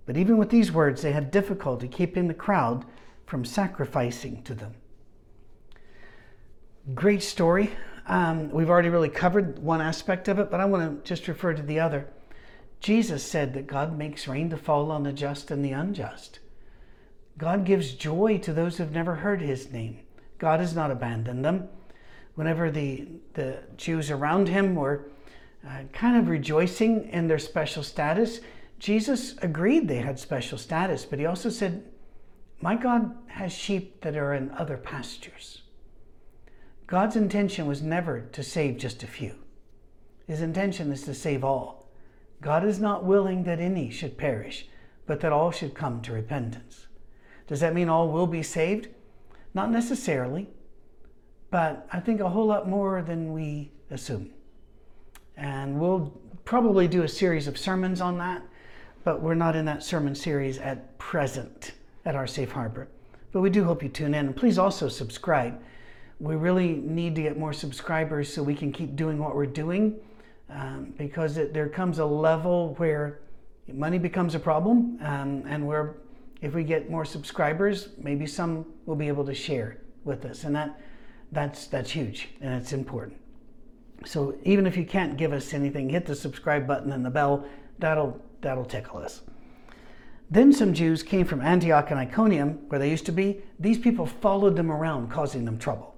But 0.06 0.16
even 0.16 0.38
with 0.38 0.50
these 0.50 0.72
words, 0.72 1.02
they 1.02 1.12
had 1.12 1.32
difficulty 1.32 1.88
keeping 1.88 2.28
the 2.28 2.34
crowd 2.34 2.86
from 3.26 3.44
sacrificing 3.44 4.42
to 4.44 4.54
them. 4.54 4.74
Great 6.94 7.22
story. 7.22 7.72
Um, 8.08 8.50
we've 8.52 8.70
already 8.70 8.88
really 8.88 9.10
covered 9.10 9.60
one 9.60 9.82
aspect 9.82 10.30
of 10.30 10.40
it, 10.40 10.50
but 10.50 10.62
I 10.62 10.66
want 10.66 11.04
to 11.04 11.08
just 11.10 11.28
refer 11.28 11.54
to 11.54 11.62
the 11.62 11.82
other. 11.82 12.08
Jesus 12.80 13.24
said 13.24 13.54
that 13.54 13.68
God 13.68 13.98
makes 13.98 14.28
rain 14.28 14.50
to 14.50 14.58
fall 14.58 14.92
on 14.92 15.04
the 15.04 15.14
just 15.14 15.52
and 15.52 15.64
the 15.64 15.72
unjust. 15.72 16.40
God 17.38 17.66
gives 17.66 17.94
joy 17.94 18.38
to 18.40 18.54
those 18.54 18.78
who've 18.78 18.92
never 18.92 19.16
heard 19.16 19.42
his 19.42 19.72
name. 19.72 20.00
God 20.38 20.60
has 20.60 20.76
not 20.76 20.92
abandoned 20.92 21.44
them. 21.44 21.70
Whenever 22.36 22.70
the, 22.70 23.08
the 23.34 23.60
Jews 23.78 24.12
around 24.12 24.48
him 24.48 24.76
were 24.76 25.10
uh, 25.68 25.84
kind 25.92 26.18
of 26.18 26.30
rejoicing 26.30 27.10
in 27.10 27.28
their 27.28 27.40
special 27.40 27.84
status, 27.84 28.40
Jesus 28.80 29.36
agreed 29.42 29.88
they 29.88 29.98
had 29.98 30.20
special 30.20 30.58
status, 30.58 31.04
but 31.06 31.20
he 31.20 31.26
also 31.26 31.50
said, 31.50 31.84
My 32.62 32.76
God 32.76 33.16
has 33.28 33.52
sheep 33.52 34.02
that 34.02 34.16
are 34.16 34.34
in 34.34 34.52
other 34.52 34.78
pastures. 34.78 35.64
God's 36.86 37.16
intention 37.16 37.66
was 37.66 37.82
never 37.82 38.22
to 38.22 38.44
save 38.44 38.78
just 38.78 39.04
a 39.04 39.08
few, 39.08 39.36
His 40.28 40.42
intention 40.42 40.92
is 40.92 41.04
to 41.04 41.14
save 41.14 41.44
all. 41.44 41.77
God 42.42 42.64
is 42.64 42.80
not 42.80 43.04
willing 43.04 43.44
that 43.44 43.60
any 43.60 43.90
should 43.90 44.18
perish, 44.18 44.68
but 45.06 45.22
that 45.22 45.32
all 45.32 45.52
should 45.52 45.74
come 45.74 46.02
to 46.02 46.14
repentance. 46.14 46.88
Does 47.48 47.62
that 47.62 47.74
mean 47.74 47.90
all 47.90 48.10
will 48.10 48.28
be 48.28 48.44
saved? 48.44 48.90
Not 49.54 49.72
necessarily, 49.72 50.50
but 51.50 51.88
I 51.92 52.00
think 52.00 52.20
a 52.20 52.30
whole 52.30 52.46
lot 52.46 52.68
more 52.68 53.02
than 53.02 53.34
we 53.34 53.72
assume. 53.90 54.32
And 55.36 55.80
we'll 55.80 56.20
probably 56.46 56.88
do 56.88 57.04
a 57.04 57.08
series 57.08 57.48
of 57.48 57.58
sermons 57.58 58.02
on 58.02 58.18
that, 58.18 58.44
but 59.04 59.22
we're 59.22 59.36
not 59.36 59.56
in 59.56 59.66
that 59.66 59.84
sermon 59.84 60.14
series 60.14 60.58
at 60.58 60.98
present 60.98 61.72
at 62.06 62.16
our 62.16 62.28
safe 62.28 62.52
harbor. 62.52 62.88
But 63.32 63.42
we 63.42 63.50
do 63.50 63.64
hope 63.64 63.82
you 63.82 63.90
tune 63.90 64.14
in. 64.14 64.28
And 64.28 64.36
please 64.36 64.58
also 64.58 64.88
subscribe. 64.90 65.60
We 66.20 66.36
really 66.36 66.70
need 66.74 67.16
to 67.16 67.22
get 67.22 67.38
more 67.38 67.54
subscribers 67.54 68.34
so 68.34 68.44
we 68.44 68.56
can 68.56 68.72
keep 68.72 68.96
doing 68.96 69.20
what 69.20 69.36
we're 69.36 69.46
doing 69.46 70.00
um, 70.50 70.94
because 70.98 71.38
it, 71.38 71.54
there 71.54 71.70
comes 71.70 72.00
a 72.00 72.06
level 72.06 72.76
where 72.76 73.20
money 73.72 73.98
becomes 73.98 74.36
a 74.36 74.40
problem 74.40 74.98
um, 75.02 75.44
and 75.48 75.66
we're 75.68 75.96
if 76.42 76.54
we 76.54 76.64
get 76.64 76.90
more 76.90 77.06
subscribers, 77.06 77.90
maybe 77.98 78.28
some 78.28 78.66
will 78.86 78.96
be 78.96 79.08
able 79.08 79.26
to 79.26 79.34
share 79.34 79.78
with 80.04 80.26
us, 80.26 80.44
and 80.44 80.56
that 80.56 80.80
that's 81.32 81.68
that's 81.68 81.92
huge 81.92 82.30
and 82.42 82.54
it's 82.54 82.74
important. 82.74 83.20
So 84.06 84.38
even 84.44 84.68
if 84.68 84.78
you 84.78 84.86
can't 84.86 85.18
give 85.18 85.34
us 85.34 85.54
anything, 85.54 85.90
hit 85.90 86.06
the 86.06 86.16
subscribe 86.16 86.68
button 86.68 86.92
and 86.92 87.04
the 87.06 87.10
bell. 87.10 87.46
That'll 87.80 88.22
that'll 88.42 88.66
tickle 88.66 89.00
us. 89.00 89.22
Then 90.30 90.52
some 90.52 90.74
Jews 90.74 91.04
came 91.04 91.26
from 91.26 91.42
Antioch 91.42 91.90
and 91.90 92.00
Iconium, 92.00 92.60
where 92.70 92.80
they 92.80 92.90
used 92.90 93.06
to 93.06 93.12
be. 93.12 93.42
These 93.60 93.80
people 93.80 94.06
followed 94.06 94.56
them 94.56 94.72
around, 94.72 95.10
causing 95.10 95.46
them 95.46 95.58
trouble, 95.58 95.96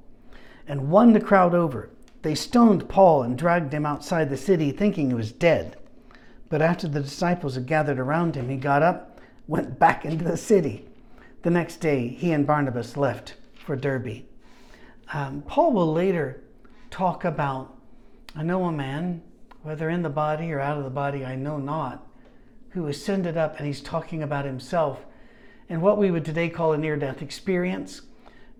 and 0.67 0.89
won 0.89 1.13
the 1.13 1.19
crowd 1.19 1.53
over. 1.53 1.89
They 2.21 2.35
stoned 2.35 2.89
Paul 2.89 3.23
and 3.23 3.37
dragged 3.37 3.73
him 3.73 3.85
outside 3.85 4.29
the 4.29 4.37
city, 4.37 4.71
thinking 4.71 5.09
he 5.09 5.15
was 5.15 5.31
dead. 5.31 5.77
But 6.49 6.61
after 6.61 6.87
the 6.87 7.01
disciples 7.01 7.55
had 7.55 7.67
gathered 7.67 7.99
around 7.99 8.35
him, 8.35 8.49
he 8.49 8.57
got 8.57 8.83
up 8.83 9.09
went 9.49 9.79
back 9.79 10.05
into 10.05 10.23
the 10.23 10.37
city. 10.37 10.85
The 11.41 11.49
next 11.49 11.77
day, 11.77 12.07
he 12.07 12.31
and 12.31 12.45
Barnabas 12.45 12.95
left 12.95 13.33
for 13.55 13.75
Derbe. 13.75 14.23
Um, 15.11 15.41
Paul 15.41 15.73
will 15.73 15.91
later 15.91 16.43
talk 16.91 17.25
about, 17.25 17.75
I 18.35 18.43
know 18.43 18.65
a 18.65 18.71
man, 18.71 19.23
whether 19.63 19.89
in 19.89 20.03
the 20.03 20.09
body 20.09 20.51
or 20.51 20.59
out 20.59 20.77
of 20.77 20.83
the 20.83 20.91
body, 20.91 21.25
I 21.25 21.35
know 21.35 21.57
not, 21.57 22.07
who 22.69 22.85
ascended 22.85 23.37
up, 23.37 23.57
and 23.57 23.65
he's 23.65 23.81
talking 23.81 24.21
about 24.21 24.45
himself 24.45 24.99
and 25.67 25.81
what 25.81 25.97
we 25.97 26.11
would 26.11 26.25
today 26.25 26.49
call 26.49 26.73
a 26.73 26.77
near 26.77 26.95
death 26.95 27.23
experience. 27.23 28.03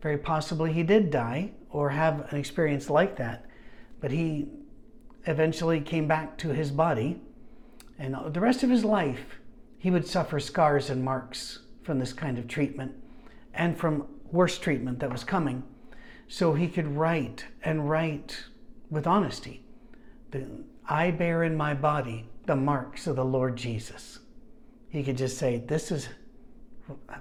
Very 0.02 0.18
possibly 0.18 0.74
he 0.74 0.82
did 0.82 1.12
die 1.12 1.52
or 1.70 1.92
have 1.92 2.32
an 2.34 2.40
experience 2.40 2.90
like 2.90 3.16
that, 3.18 3.46
but 4.00 4.12
he 4.12 4.48
eventually 5.26 5.82
came 5.82 6.08
back 6.08 6.38
to 6.38 6.50
his 6.50 6.72
body, 6.72 7.22
and 7.98 8.16
the 8.34 8.40
rest 8.40 8.64
of 8.64 8.70
his 8.70 8.86
life 8.86 9.40
he 9.78 9.92
would 9.92 10.08
suffer 10.08 10.40
scars 10.40 10.90
and 10.90 11.04
marks 11.04 11.60
from 11.84 12.00
this 12.00 12.14
kind 12.14 12.38
of 12.38 12.48
treatment 12.48 12.94
and 13.54 13.78
from 13.78 14.06
worse 14.32 14.58
treatment 14.58 15.00
that 15.00 15.12
was 15.12 15.24
coming. 15.24 15.64
So 16.28 16.54
he 16.54 16.68
could 16.68 16.88
write 16.88 17.46
and 17.64 17.90
write 17.90 18.44
with 18.90 19.08
honesty. 19.08 19.64
I 20.88 21.12
bear 21.12 21.44
in 21.44 21.56
my 21.56 21.74
body 21.74 22.30
the 22.46 22.56
marks 22.56 23.08
of 23.08 23.16
the 23.16 23.26
Lord 23.26 23.56
Jesus. 23.56 24.20
He 24.90 25.04
could 25.04 25.18
just 25.18 25.38
say, 25.38 25.58
This 25.58 25.92
is 25.92 26.10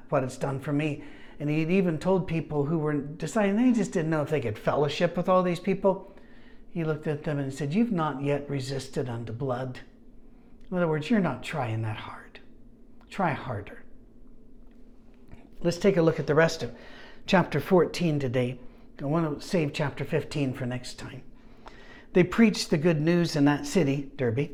what 0.08 0.24
it's 0.24 0.36
done 0.36 0.60
for 0.60 0.72
me. 0.72 1.04
And 1.40 1.48
he'd 1.48 1.70
even 1.70 1.98
told 1.98 2.26
people 2.26 2.64
who 2.64 2.78
were 2.78 2.94
deciding 2.94 3.56
they 3.56 3.72
just 3.72 3.92
didn't 3.92 4.10
know 4.10 4.22
if 4.22 4.30
they 4.30 4.40
could 4.40 4.58
fellowship 4.58 5.16
with 5.16 5.28
all 5.28 5.42
these 5.42 5.60
people. 5.60 6.16
He 6.78 6.84
looked 6.84 7.08
at 7.08 7.24
them 7.24 7.40
and 7.40 7.52
said, 7.52 7.74
You've 7.74 7.90
not 7.90 8.22
yet 8.22 8.48
resisted 8.48 9.08
unto 9.08 9.32
blood. 9.32 9.80
In 10.70 10.76
other 10.76 10.86
words, 10.86 11.10
you're 11.10 11.18
not 11.18 11.42
trying 11.42 11.82
that 11.82 11.96
hard. 11.96 12.38
Try 13.10 13.32
harder. 13.32 13.82
Let's 15.60 15.78
take 15.78 15.96
a 15.96 16.02
look 16.02 16.20
at 16.20 16.28
the 16.28 16.36
rest 16.36 16.62
of 16.62 16.70
chapter 17.26 17.58
14 17.58 18.20
today. 18.20 18.60
I 19.02 19.06
want 19.06 19.40
to 19.40 19.44
save 19.44 19.72
chapter 19.72 20.04
15 20.04 20.52
for 20.52 20.66
next 20.66 21.00
time. 21.00 21.22
They 22.12 22.22
preached 22.22 22.70
the 22.70 22.78
good 22.78 23.00
news 23.00 23.34
in 23.34 23.44
that 23.46 23.66
city, 23.66 24.12
Derbe, 24.14 24.50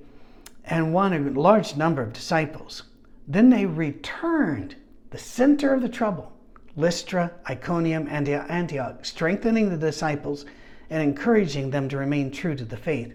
and 0.64 0.94
won 0.94 1.12
a 1.12 1.18
large 1.38 1.76
number 1.76 2.00
of 2.00 2.14
disciples. 2.14 2.84
Then 3.28 3.50
they 3.50 3.66
returned, 3.66 4.76
the 5.10 5.18
center 5.18 5.74
of 5.74 5.82
the 5.82 5.90
trouble, 5.90 6.32
Lystra, 6.74 7.32
Iconium, 7.50 8.08
and 8.08 8.26
Antioch, 8.26 9.04
strengthening 9.04 9.68
the 9.68 9.76
disciples 9.76 10.46
and 10.90 11.02
encouraging 11.02 11.70
them 11.70 11.88
to 11.88 11.96
remain 11.96 12.30
true 12.30 12.54
to 12.54 12.64
the 12.64 12.76
faith 12.76 13.14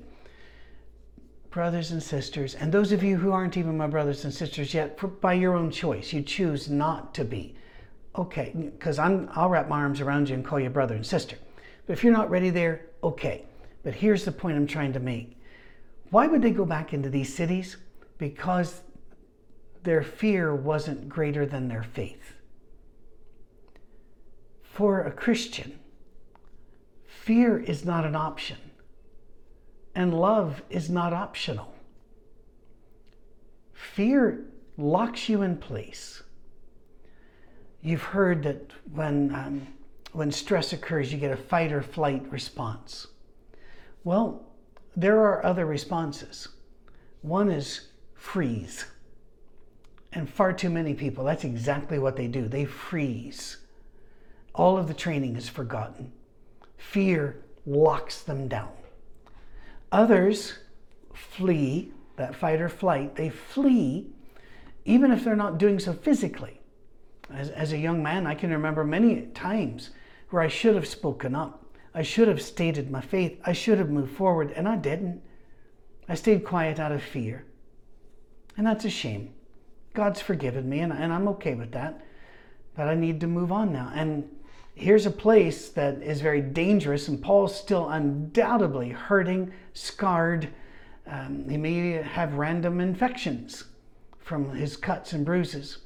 brothers 1.50 1.92
and 1.92 2.02
sisters, 2.02 2.56
and 2.56 2.72
those 2.72 2.92
of 2.92 3.04
you 3.04 3.18
who 3.18 3.32
aren't 3.32 3.58
even 3.58 3.76
my 3.76 3.88
brothers 3.88 4.24
and 4.24 4.34
sisters 4.34 4.74
yet, 4.74 5.00
for, 5.00 5.08
by 5.08 5.34
your 5.34 5.56
own 5.56 5.72
choice, 5.72 6.14
you 6.14 6.22
choose 6.22 6.70
not 6.70 7.14
to 7.16 7.26
be. 7.26 7.56
Okay, 8.16 8.52
because 8.56 9.00
I'll 9.00 9.50
wrap 9.50 9.68
my 9.68 9.80
arms 9.80 10.02
around 10.02 10.30
you 10.30 10.36
and 10.36 10.46
call 10.46 10.60
you 10.60 10.70
brother 10.70 10.96
and 10.96 11.06
sister. 11.06 11.38
But 11.86 11.94
if 11.94 12.04
you're 12.04 12.14
not 12.14 12.30
ready 12.30 12.50
there, 12.50 12.86
okay. 13.04 13.46
But 13.84 13.94
here's 13.94 14.26
the 14.26 14.32
point 14.32 14.58
I'm 14.58 14.68
trying 14.68 14.94
to 14.94 15.00
make. 15.00 15.38
Why 16.12 16.28
would 16.28 16.42
they 16.42 16.52
go 16.52 16.66
back 16.66 16.94
into 16.94 17.10
these 17.10 17.34
cities? 17.34 17.78
Because 18.18 18.82
their 19.84 20.04
fear 20.04 20.54
wasn't 20.54 21.08
greater 21.08 21.46
than 21.46 21.68
their 21.68 21.84
faith. 21.84 22.34
For 24.64 25.02
a 25.02 25.12
Christian, 25.12 25.80
fear 27.30 27.60
is 27.60 27.86
not 27.86 28.06
an 28.06 28.16
option 28.16 28.58
and 29.94 30.20
love 30.20 30.64
is 30.72 30.90
not 30.90 31.14
optional. 31.14 31.72
Fear 33.72 34.46
locks 34.78 35.30
you 35.30 35.44
in 35.44 35.56
place. 35.56 36.24
You've 37.84 38.02
heard 38.02 38.42
that 38.46 38.72
when, 38.92 39.36
um, 39.36 39.68
when 40.12 40.32
stress 40.32 40.74
occurs, 40.74 41.14
you 41.14 41.20
get 41.20 41.30
a 41.32 41.38
fight 41.38 41.72
or 41.72 41.84
flight 41.84 42.26
response. 42.32 43.06
Well, 44.04 44.48
there 44.98 45.20
are 45.20 45.46
other 45.46 45.68
responses. 45.68 46.48
One 47.22 47.52
is 47.52 47.90
freeze. 48.16 48.86
And 50.14 50.28
far 50.28 50.52
too 50.52 50.72
many 50.72 50.96
people, 50.96 51.26
that's 51.26 51.44
exactly 51.44 52.00
what 52.00 52.16
they 52.16 52.28
do. 52.28 52.48
They 52.48 52.66
freeze. 52.66 53.58
All 54.56 54.80
of 54.80 54.88
the 54.88 54.96
training 54.96 55.36
is 55.36 55.48
forgotten. 55.48 56.14
Fear 56.80 57.38
locks 57.66 58.22
them 58.24 58.48
down. 58.48 58.72
Others 59.92 60.60
flee, 61.14 61.92
that 62.16 62.34
fight 62.34 62.62
or 62.62 62.70
flight, 62.70 63.16
they 63.16 63.30
flee 63.30 64.08
even 64.86 65.12
if 65.12 65.24
they're 65.24 65.36
not 65.36 65.58
doing 65.60 65.78
so 65.78 65.94
physically. 65.94 66.60
As, 67.32 67.50
as 67.50 67.74
a 67.74 67.78
young 67.78 68.02
man, 68.02 68.26
I 68.26 68.34
can 68.34 68.50
remember 68.50 68.84
many 68.84 69.28
times 69.34 69.92
where 70.32 70.42
I 70.42 70.48
should 70.48 70.74
have 70.74 70.88
spoken 70.88 71.36
up. 71.36 71.64
I 71.94 72.02
should 72.02 72.28
have 72.28 72.42
stated 72.42 72.90
my 72.90 73.02
faith. 73.02 73.40
I 73.44 73.54
should 73.54 73.78
have 73.78 73.90
moved 73.90 74.16
forward, 74.16 74.52
and 74.52 74.68
I 74.68 74.78
didn't. 74.78 75.22
I 76.08 76.16
stayed 76.16 76.44
quiet 76.44 76.80
out 76.80 76.92
of 76.92 77.04
fear. 77.04 77.46
And 78.58 78.66
that's 78.66 78.86
a 78.86 78.90
shame. 78.90 79.34
God's 79.94 80.22
forgiven 80.22 80.68
me, 80.70 80.80
and, 80.80 80.94
and 80.94 81.14
I'm 81.14 81.28
okay 81.30 81.56
with 81.56 81.72
that. 81.74 82.04
But 82.76 82.88
I 82.88 82.96
need 82.96 83.20
to 83.22 83.28
move 83.28 83.52
on 83.52 83.72
now. 83.74 83.92
And 83.94 84.28
here's 84.80 85.06
a 85.06 85.12
place 85.12 85.70
that 85.70 86.02
is 86.02 86.22
very 86.22 86.42
dangerous, 86.42 87.10
and 87.10 87.22
Paul's 87.22 87.54
still 87.54 87.90
undoubtedly 87.90 88.90
hurting, 88.90 89.52
scarred. 89.74 90.50
Um, 91.06 91.50
he 91.50 91.58
may 91.58 92.02
have 92.02 92.36
random 92.36 92.80
infections 92.80 93.66
from 94.20 94.52
his 94.56 94.78
cuts 94.78 95.12
and 95.12 95.26
bruises. 95.26 95.80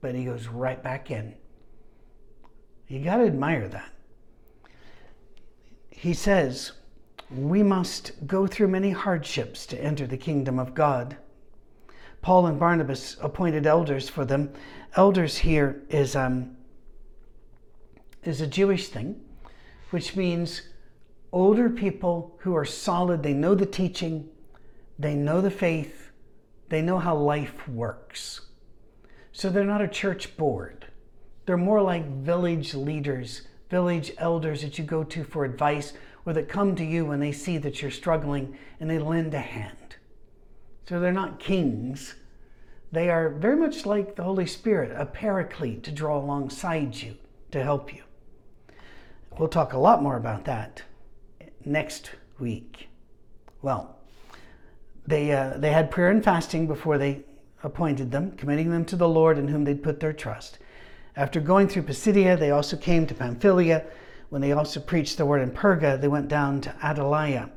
But 0.00 0.16
he 0.16 0.24
goes 0.24 0.48
right 0.48 0.82
back 0.82 1.10
in. 1.10 1.34
You 2.88 3.04
got 3.04 3.18
to 3.18 3.26
admire 3.26 3.68
that. 3.68 3.92
He 5.90 6.12
says, 6.12 6.72
We 7.30 7.62
must 7.62 8.26
go 8.26 8.48
through 8.48 8.68
many 8.68 8.90
hardships 8.90 9.66
to 9.66 9.80
enter 9.80 10.06
the 10.06 10.16
kingdom 10.16 10.58
of 10.58 10.74
God. 10.74 11.16
Paul 12.22 12.46
and 12.46 12.58
Barnabas 12.58 13.16
appointed 13.20 13.66
elders 13.66 14.08
for 14.08 14.24
them. 14.24 14.52
Elders 14.96 15.38
here 15.38 15.82
is 15.90 16.16
um, 16.16 16.56
is 18.24 18.40
a 18.40 18.46
Jewish 18.46 18.88
thing, 18.88 19.20
which 19.90 20.16
means 20.16 20.62
older 21.32 21.70
people 21.70 22.36
who 22.40 22.54
are 22.54 22.64
solid, 22.64 23.22
they 23.22 23.32
know 23.32 23.54
the 23.54 23.66
teaching, 23.66 24.28
they 24.98 25.14
know 25.14 25.40
the 25.40 25.50
faith, 25.50 26.10
they 26.68 26.82
know 26.82 26.98
how 26.98 27.16
life 27.16 27.66
works. 27.68 28.42
So 29.32 29.48
they're 29.48 29.64
not 29.64 29.80
a 29.80 29.88
church 29.88 30.36
board. 30.36 30.86
They're 31.46 31.56
more 31.56 31.82
like 31.82 32.06
village 32.06 32.74
leaders, 32.74 33.42
village 33.70 34.12
elders 34.18 34.62
that 34.62 34.78
you 34.78 34.84
go 34.84 35.02
to 35.04 35.24
for 35.24 35.44
advice 35.44 35.92
or 36.26 36.32
that 36.34 36.48
come 36.48 36.76
to 36.76 36.84
you 36.84 37.06
when 37.06 37.20
they 37.20 37.32
see 37.32 37.58
that 37.58 37.80
you're 37.80 37.90
struggling 37.90 38.56
and 38.78 38.90
they 38.90 38.98
lend 38.98 39.32
a 39.34 39.40
hand. 39.40 39.96
So 40.88 41.00
they're 41.00 41.12
not 41.12 41.40
kings. 41.40 42.14
They 42.92 43.08
are 43.08 43.30
very 43.30 43.56
much 43.56 43.86
like 43.86 44.16
the 44.16 44.24
Holy 44.24 44.46
Spirit, 44.46 44.92
a 44.94 45.06
paraclete 45.06 45.84
to 45.84 45.92
draw 45.92 46.18
alongside 46.18 46.96
you 46.96 47.16
to 47.52 47.62
help 47.62 47.94
you. 47.94 48.02
We'll 49.38 49.48
talk 49.48 49.72
a 49.72 49.78
lot 49.78 50.02
more 50.02 50.16
about 50.16 50.44
that 50.44 50.82
next 51.64 52.10
week. 52.38 52.88
Well, 53.62 53.96
they, 55.06 55.32
uh, 55.32 55.54
they 55.56 55.72
had 55.72 55.90
prayer 55.90 56.10
and 56.10 56.22
fasting 56.22 56.66
before 56.66 56.98
they 56.98 57.22
appointed 57.62 58.10
them, 58.10 58.32
committing 58.32 58.70
them 58.70 58.84
to 58.86 58.96
the 58.96 59.08
Lord 59.08 59.38
in 59.38 59.48
whom 59.48 59.64
they'd 59.64 59.82
put 59.82 60.00
their 60.00 60.12
trust. 60.12 60.58
After 61.16 61.40
going 61.40 61.68
through 61.68 61.82
Pisidia, 61.82 62.36
they 62.36 62.50
also 62.50 62.76
came 62.76 63.06
to 63.06 63.14
Pamphylia. 63.14 63.84
When 64.28 64.40
they 64.40 64.52
also 64.52 64.80
preached 64.80 65.18
the 65.18 65.26
word 65.26 65.42
in 65.42 65.50
Perga, 65.50 66.00
they 66.00 66.08
went 66.08 66.28
down 66.28 66.60
to 66.62 66.70
Attalia. 66.82 67.50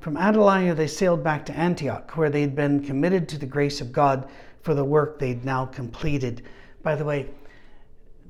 From 0.00 0.16
Attalia, 0.16 0.74
they 0.74 0.86
sailed 0.86 1.24
back 1.24 1.44
to 1.46 1.56
Antioch, 1.56 2.16
where 2.16 2.30
they'd 2.30 2.54
been 2.54 2.84
committed 2.84 3.28
to 3.28 3.38
the 3.38 3.46
grace 3.46 3.80
of 3.80 3.92
God 3.92 4.28
for 4.62 4.74
the 4.74 4.84
work 4.84 5.18
they'd 5.18 5.44
now 5.44 5.66
completed. 5.66 6.42
By 6.82 6.94
the 6.94 7.04
way, 7.04 7.30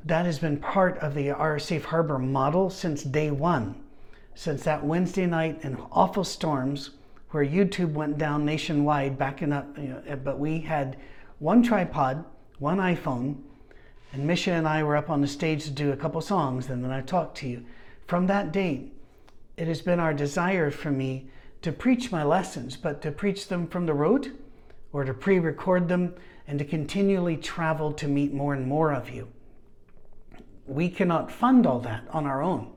that 0.04 0.26
has 0.26 0.38
been 0.38 0.56
part 0.56 0.98
of 0.98 1.14
the 1.14 1.30
our 1.30 1.58
Safe 1.58 1.84
Harbor 1.84 2.18
model 2.18 2.70
since 2.70 3.02
day 3.02 3.30
one, 3.30 3.74
since 4.34 4.62
that 4.64 4.84
Wednesday 4.84 5.26
night 5.26 5.60
in 5.62 5.76
awful 5.92 6.24
storms 6.24 6.90
where 7.30 7.44
YouTube 7.44 7.92
went 7.92 8.18
down 8.18 8.44
nationwide, 8.44 9.18
backing 9.18 9.52
up. 9.52 9.76
You 9.78 9.88
know, 9.88 10.16
but 10.24 10.38
we 10.38 10.60
had 10.60 10.96
one 11.38 11.62
tripod, 11.62 12.24
one 12.58 12.78
iPhone, 12.78 13.36
and 14.12 14.26
Misha 14.26 14.52
and 14.52 14.66
I 14.66 14.82
were 14.82 14.96
up 14.96 15.10
on 15.10 15.20
the 15.20 15.28
stage 15.28 15.64
to 15.64 15.70
do 15.70 15.92
a 15.92 15.96
couple 15.96 16.20
songs, 16.20 16.68
and 16.68 16.82
then 16.82 16.90
I 16.90 17.00
talked 17.00 17.36
to 17.38 17.48
you. 17.48 17.64
From 18.06 18.26
that 18.26 18.52
date, 18.52 18.92
it 19.56 19.68
has 19.68 19.82
been 19.82 20.00
our 20.00 20.14
desire 20.14 20.70
for 20.70 20.90
me 20.90 21.28
to 21.62 21.72
preach 21.72 22.10
my 22.10 22.24
lessons, 22.24 22.76
but 22.76 23.02
to 23.02 23.12
preach 23.12 23.48
them 23.48 23.66
from 23.66 23.86
the 23.86 23.94
road 23.94 24.36
or 24.92 25.04
to 25.04 25.14
pre 25.14 25.38
record 25.38 25.88
them 25.88 26.14
and 26.48 26.58
to 26.58 26.64
continually 26.64 27.36
travel 27.36 27.92
to 27.92 28.08
meet 28.08 28.32
more 28.32 28.54
and 28.54 28.66
more 28.66 28.92
of 28.92 29.10
you. 29.10 29.28
We 30.70 30.88
cannot 30.88 31.32
fund 31.32 31.66
all 31.66 31.80
that 31.80 32.04
on 32.10 32.26
our 32.26 32.42
own. 32.42 32.70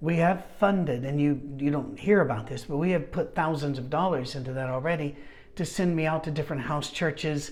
We 0.00 0.16
have 0.16 0.46
funded, 0.58 1.04
and 1.04 1.20
you, 1.20 1.38
you 1.58 1.70
don't 1.70 1.98
hear 1.98 2.22
about 2.22 2.46
this, 2.46 2.64
but 2.64 2.78
we 2.78 2.90
have 2.92 3.12
put 3.12 3.34
thousands 3.34 3.78
of 3.78 3.90
dollars 3.90 4.34
into 4.34 4.54
that 4.54 4.70
already 4.70 5.14
to 5.56 5.66
send 5.66 5.94
me 5.94 6.06
out 6.06 6.24
to 6.24 6.30
different 6.30 6.62
house 6.62 6.90
churches. 6.90 7.50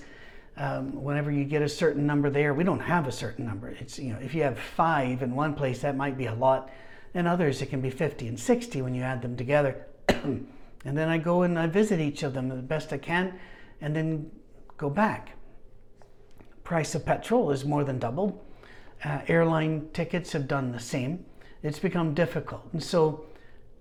Um, 0.57 1.03
whenever 1.03 1.31
you 1.31 1.45
get 1.45 1.61
a 1.61 1.69
certain 1.69 2.07
number 2.07 2.31
there, 2.31 2.55
we 2.55 2.65
don't 2.65 2.81
have 2.81 3.07
a 3.07 3.13
certain 3.13 3.45
number. 3.45 3.69
It's 3.69 3.99
you 3.99 4.15
know 4.15 4.19
if 4.19 4.35
you 4.35 4.45
have 4.45 4.59
five 4.59 5.23
in 5.23 5.35
one 5.35 5.53
place, 5.53 5.81
that 5.81 5.95
might 5.95 6.17
be 6.17 6.27
a 6.27 6.35
lot. 6.35 6.71
In 7.13 7.27
others, 7.27 7.61
it 7.61 7.67
can 7.67 7.83
be 7.83 7.91
50 7.91 8.29
and 8.29 8.41
60 8.41 8.81
when 8.81 8.95
you 8.95 9.03
add 9.03 9.21
them 9.21 9.37
together. 9.37 9.85
and 10.09 10.47
then 10.85 11.11
I 11.11 11.19
go 11.19 11.43
and 11.43 11.59
I 11.59 11.67
visit 11.67 12.01
each 12.01 12.23
of 12.23 12.33
them 12.33 12.49
the 12.49 12.57
best 12.57 12.95
I 12.95 12.99
can, 12.99 13.39
and 13.83 13.95
then 13.95 14.31
go 14.79 14.89
back. 14.89 15.33
Price 16.65 16.95
of 16.95 17.05
petrol 17.05 17.51
is 17.51 17.67
more 17.67 17.85
than 17.85 17.99
doubled. 17.99 18.41
Uh, 19.05 19.21
airline 19.29 19.89
tickets 19.93 20.33
have 20.33 20.49
done 20.49 20.73
the 20.73 20.81
same. 20.81 21.25
It's 21.63 21.79
become 21.79 22.15
difficult. 22.15 22.63
And 22.73 22.83
so 22.83 23.27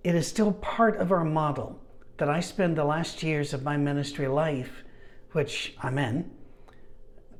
it 0.04 0.14
is 0.14 0.26
still 0.26 0.52
part 0.52 0.96
of 0.98 1.10
our 1.12 1.24
model 1.24 1.80
that 2.18 2.28
I 2.28 2.40
spend 2.40 2.76
the 2.76 2.84
last 2.84 3.22
years 3.22 3.52
of 3.52 3.62
my 3.62 3.76
ministry 3.76 4.28
life, 4.28 4.84
which 5.32 5.74
I'm 5.82 5.98
in, 5.98 6.30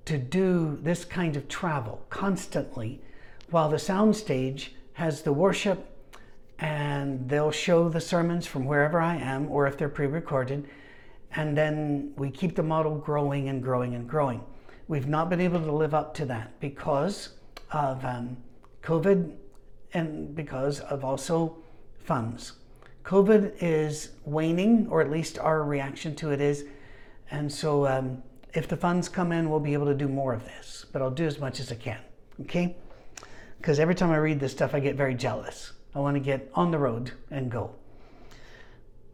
to 0.05 0.19
do 0.19 0.79
this 0.83 1.05
kind 1.05 1.37
of 1.37 1.49
travel 1.49 2.05
constantly 2.11 3.01
while 3.51 3.69
the 3.69 3.77
soundstage 3.77 4.71
has 4.95 5.23
the 5.23 5.33
worship 5.33 5.91
and 6.59 7.29
they'll 7.29 7.51
show 7.51 7.89
the 7.89 8.01
sermons 8.01 8.47
from 8.47 8.65
wherever 8.65 9.01
I 9.01 9.17
am 9.17 9.51
or 9.51 9.67
if 9.67 9.77
they're 9.77 9.89
pre 9.89 10.07
recorded. 10.07 10.69
And 11.33 11.57
then 11.57 12.13
we 12.17 12.31
keep 12.31 12.57
the 12.57 12.63
model 12.63 12.97
growing 12.97 13.49
and 13.49 13.63
growing 13.63 13.95
and 13.95 14.09
growing. 14.09 14.43
We've 14.89 15.09
not 15.09 15.29
been 15.29 15.41
able 15.41 15.61
to 15.61 15.73
live 15.73 15.93
up 15.93 16.15
to 16.15 16.25
that 16.27 16.59
because 16.61 17.31
of 17.73 18.05
um, 18.05 18.37
COVID 18.83 19.33
and 19.93 20.35
because 20.35 20.81
of 20.81 21.05
also 21.05 21.57
funds. 22.05 22.53
COVID 23.05 23.55
is 23.61 24.11
waning, 24.25 24.89
or 24.89 25.01
at 25.01 25.11
least 25.11 25.39
our 25.39 25.63
reaction 25.63 26.15
to 26.17 26.33
it 26.33 26.41
is. 26.41 26.65
And 27.31 27.51
so, 27.51 27.87
um, 27.87 28.23
if 28.53 28.69
the 28.69 28.77
funds 28.77 29.09
come 29.09 29.33
in, 29.33 29.51
we'll 29.51 29.61
be 29.61 29.75
able 29.75 29.87
to 29.87 29.95
do 29.95 30.09
more 30.09 30.33
of 30.33 30.45
this, 30.45 30.87
but 30.93 31.03
I'll 31.03 31.11
do 31.11 31.27
as 31.27 31.39
much 31.39 31.61
as 31.61 31.71
I 31.71 31.77
can. 31.77 31.99
Okay? 32.41 32.77
Because 33.59 33.79
every 33.79 33.95
time 33.95 34.11
I 34.11 34.17
read 34.17 34.41
this 34.41 34.53
stuff, 34.53 34.75
I 34.75 34.81
get 34.81 34.97
very 34.97 35.15
jealous. 35.15 35.73
I 35.95 35.99
want 36.01 36.15
to 36.15 36.21
get 36.21 36.51
on 36.55 36.71
the 36.71 36.79
road 36.79 37.13
and 37.31 37.51
go. 37.51 37.75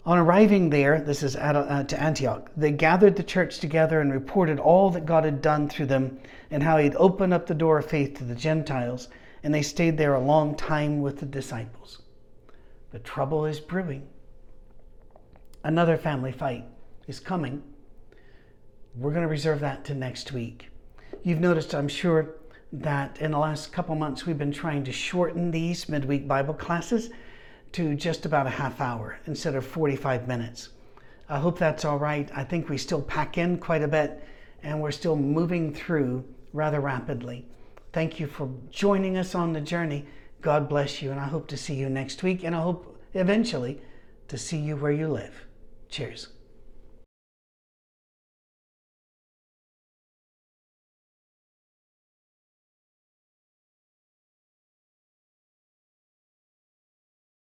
On 0.05 0.19
arriving 0.19 0.71
there, 0.71 1.01
this 1.01 1.23
is 1.23 1.37
at, 1.37 1.55
uh, 1.55 1.85
to 1.85 2.01
Antioch, 2.01 2.51
they 2.57 2.73
gathered 2.73 3.15
the 3.15 3.23
church 3.23 3.61
together 3.61 4.01
and 4.01 4.12
reported 4.12 4.59
all 4.59 4.91
that 4.91 5.07
God 5.07 5.25
had 5.25 5.41
done 5.41 5.69
through 5.69 5.87
them 5.87 6.19
and 6.51 6.61
how 6.61 6.79
He'd 6.79 6.97
opened 6.97 7.33
up 7.33 7.47
the 7.47 7.55
door 7.55 7.79
of 7.79 7.87
faith 7.87 8.19
to 8.19 8.25
the 8.25 8.35
Gentiles, 8.35 9.09
and 9.45 9.55
they 9.55 9.62
stayed 9.62 9.97
there 9.97 10.15
a 10.15 10.21
long 10.21 10.57
time 10.57 11.03
with 11.03 11.21
the 11.21 11.27
disciples. 11.27 12.03
But 12.91 13.05
trouble 13.05 13.47
is 13.47 13.61
brewing. 13.61 14.09
Another 15.62 15.97
family 15.97 16.33
fight 16.33 16.65
is 17.07 17.21
coming. 17.21 17.62
We're 18.97 19.11
going 19.11 19.23
to 19.23 19.29
reserve 19.29 19.61
that 19.61 19.85
to 19.85 19.95
next 19.95 20.33
week. 20.33 20.69
You've 21.23 21.41
noticed, 21.41 21.77
I'm 21.77 21.87
sure, 21.87 22.35
that 22.73 23.21
in 23.21 23.31
the 23.31 23.38
last 23.38 23.73
couple 23.73 23.95
months 23.95 24.27
we've 24.27 24.37
been 24.37 24.51
trying 24.51 24.83
to 24.85 24.93
shorten 24.93 25.53
these 25.53 25.88
midweek 25.88 26.27
Bible 26.27 26.55
classes 26.55 27.11
to 27.73 27.95
just 27.95 28.27
about 28.27 28.47
a 28.47 28.51
half 28.51 28.81
hour 28.81 29.19
instead 29.27 29.55
of 29.55 29.67
45 29.67 30.29
minutes. 30.29 30.71
I 31.29 31.39
hope 31.39 31.59
that's 31.59 31.85
all 31.85 31.99
right. 31.99 32.31
I 32.35 32.45
think 32.45 32.69
we 32.69 32.79
still 32.79 33.03
pack 33.03 33.39
in 33.39 33.59
quite 33.59 33.83
a 33.83 33.89
bit 33.89 34.23
and 34.63 34.81
we're 34.81 34.91
still 34.91 35.17
moving 35.17 35.75
through 35.75 36.25
rather 36.53 36.81
rapidly. 36.81 37.47
Thank 37.93 38.21
you 38.21 38.27
for 38.27 38.51
joining 38.71 39.17
us 39.17 39.35
on 39.35 39.53
the 39.53 39.61
journey. 39.61 40.07
God 40.41 40.69
bless 40.69 41.03
you, 41.03 41.11
and 41.11 41.21
I 41.21 41.27
hope 41.27 41.47
to 41.49 41.57
see 41.57 41.75
you 41.75 41.89
next 41.89 42.23
week, 42.23 42.43
and 42.43 42.55
I 42.55 42.61
hope 42.61 42.99
eventually 43.15 43.81
to 44.29 44.39
see 44.39 44.59
you 44.59 44.77
where 44.77 44.93
you 44.93 45.09
live. 45.09 45.47
Cheers. 45.89 46.32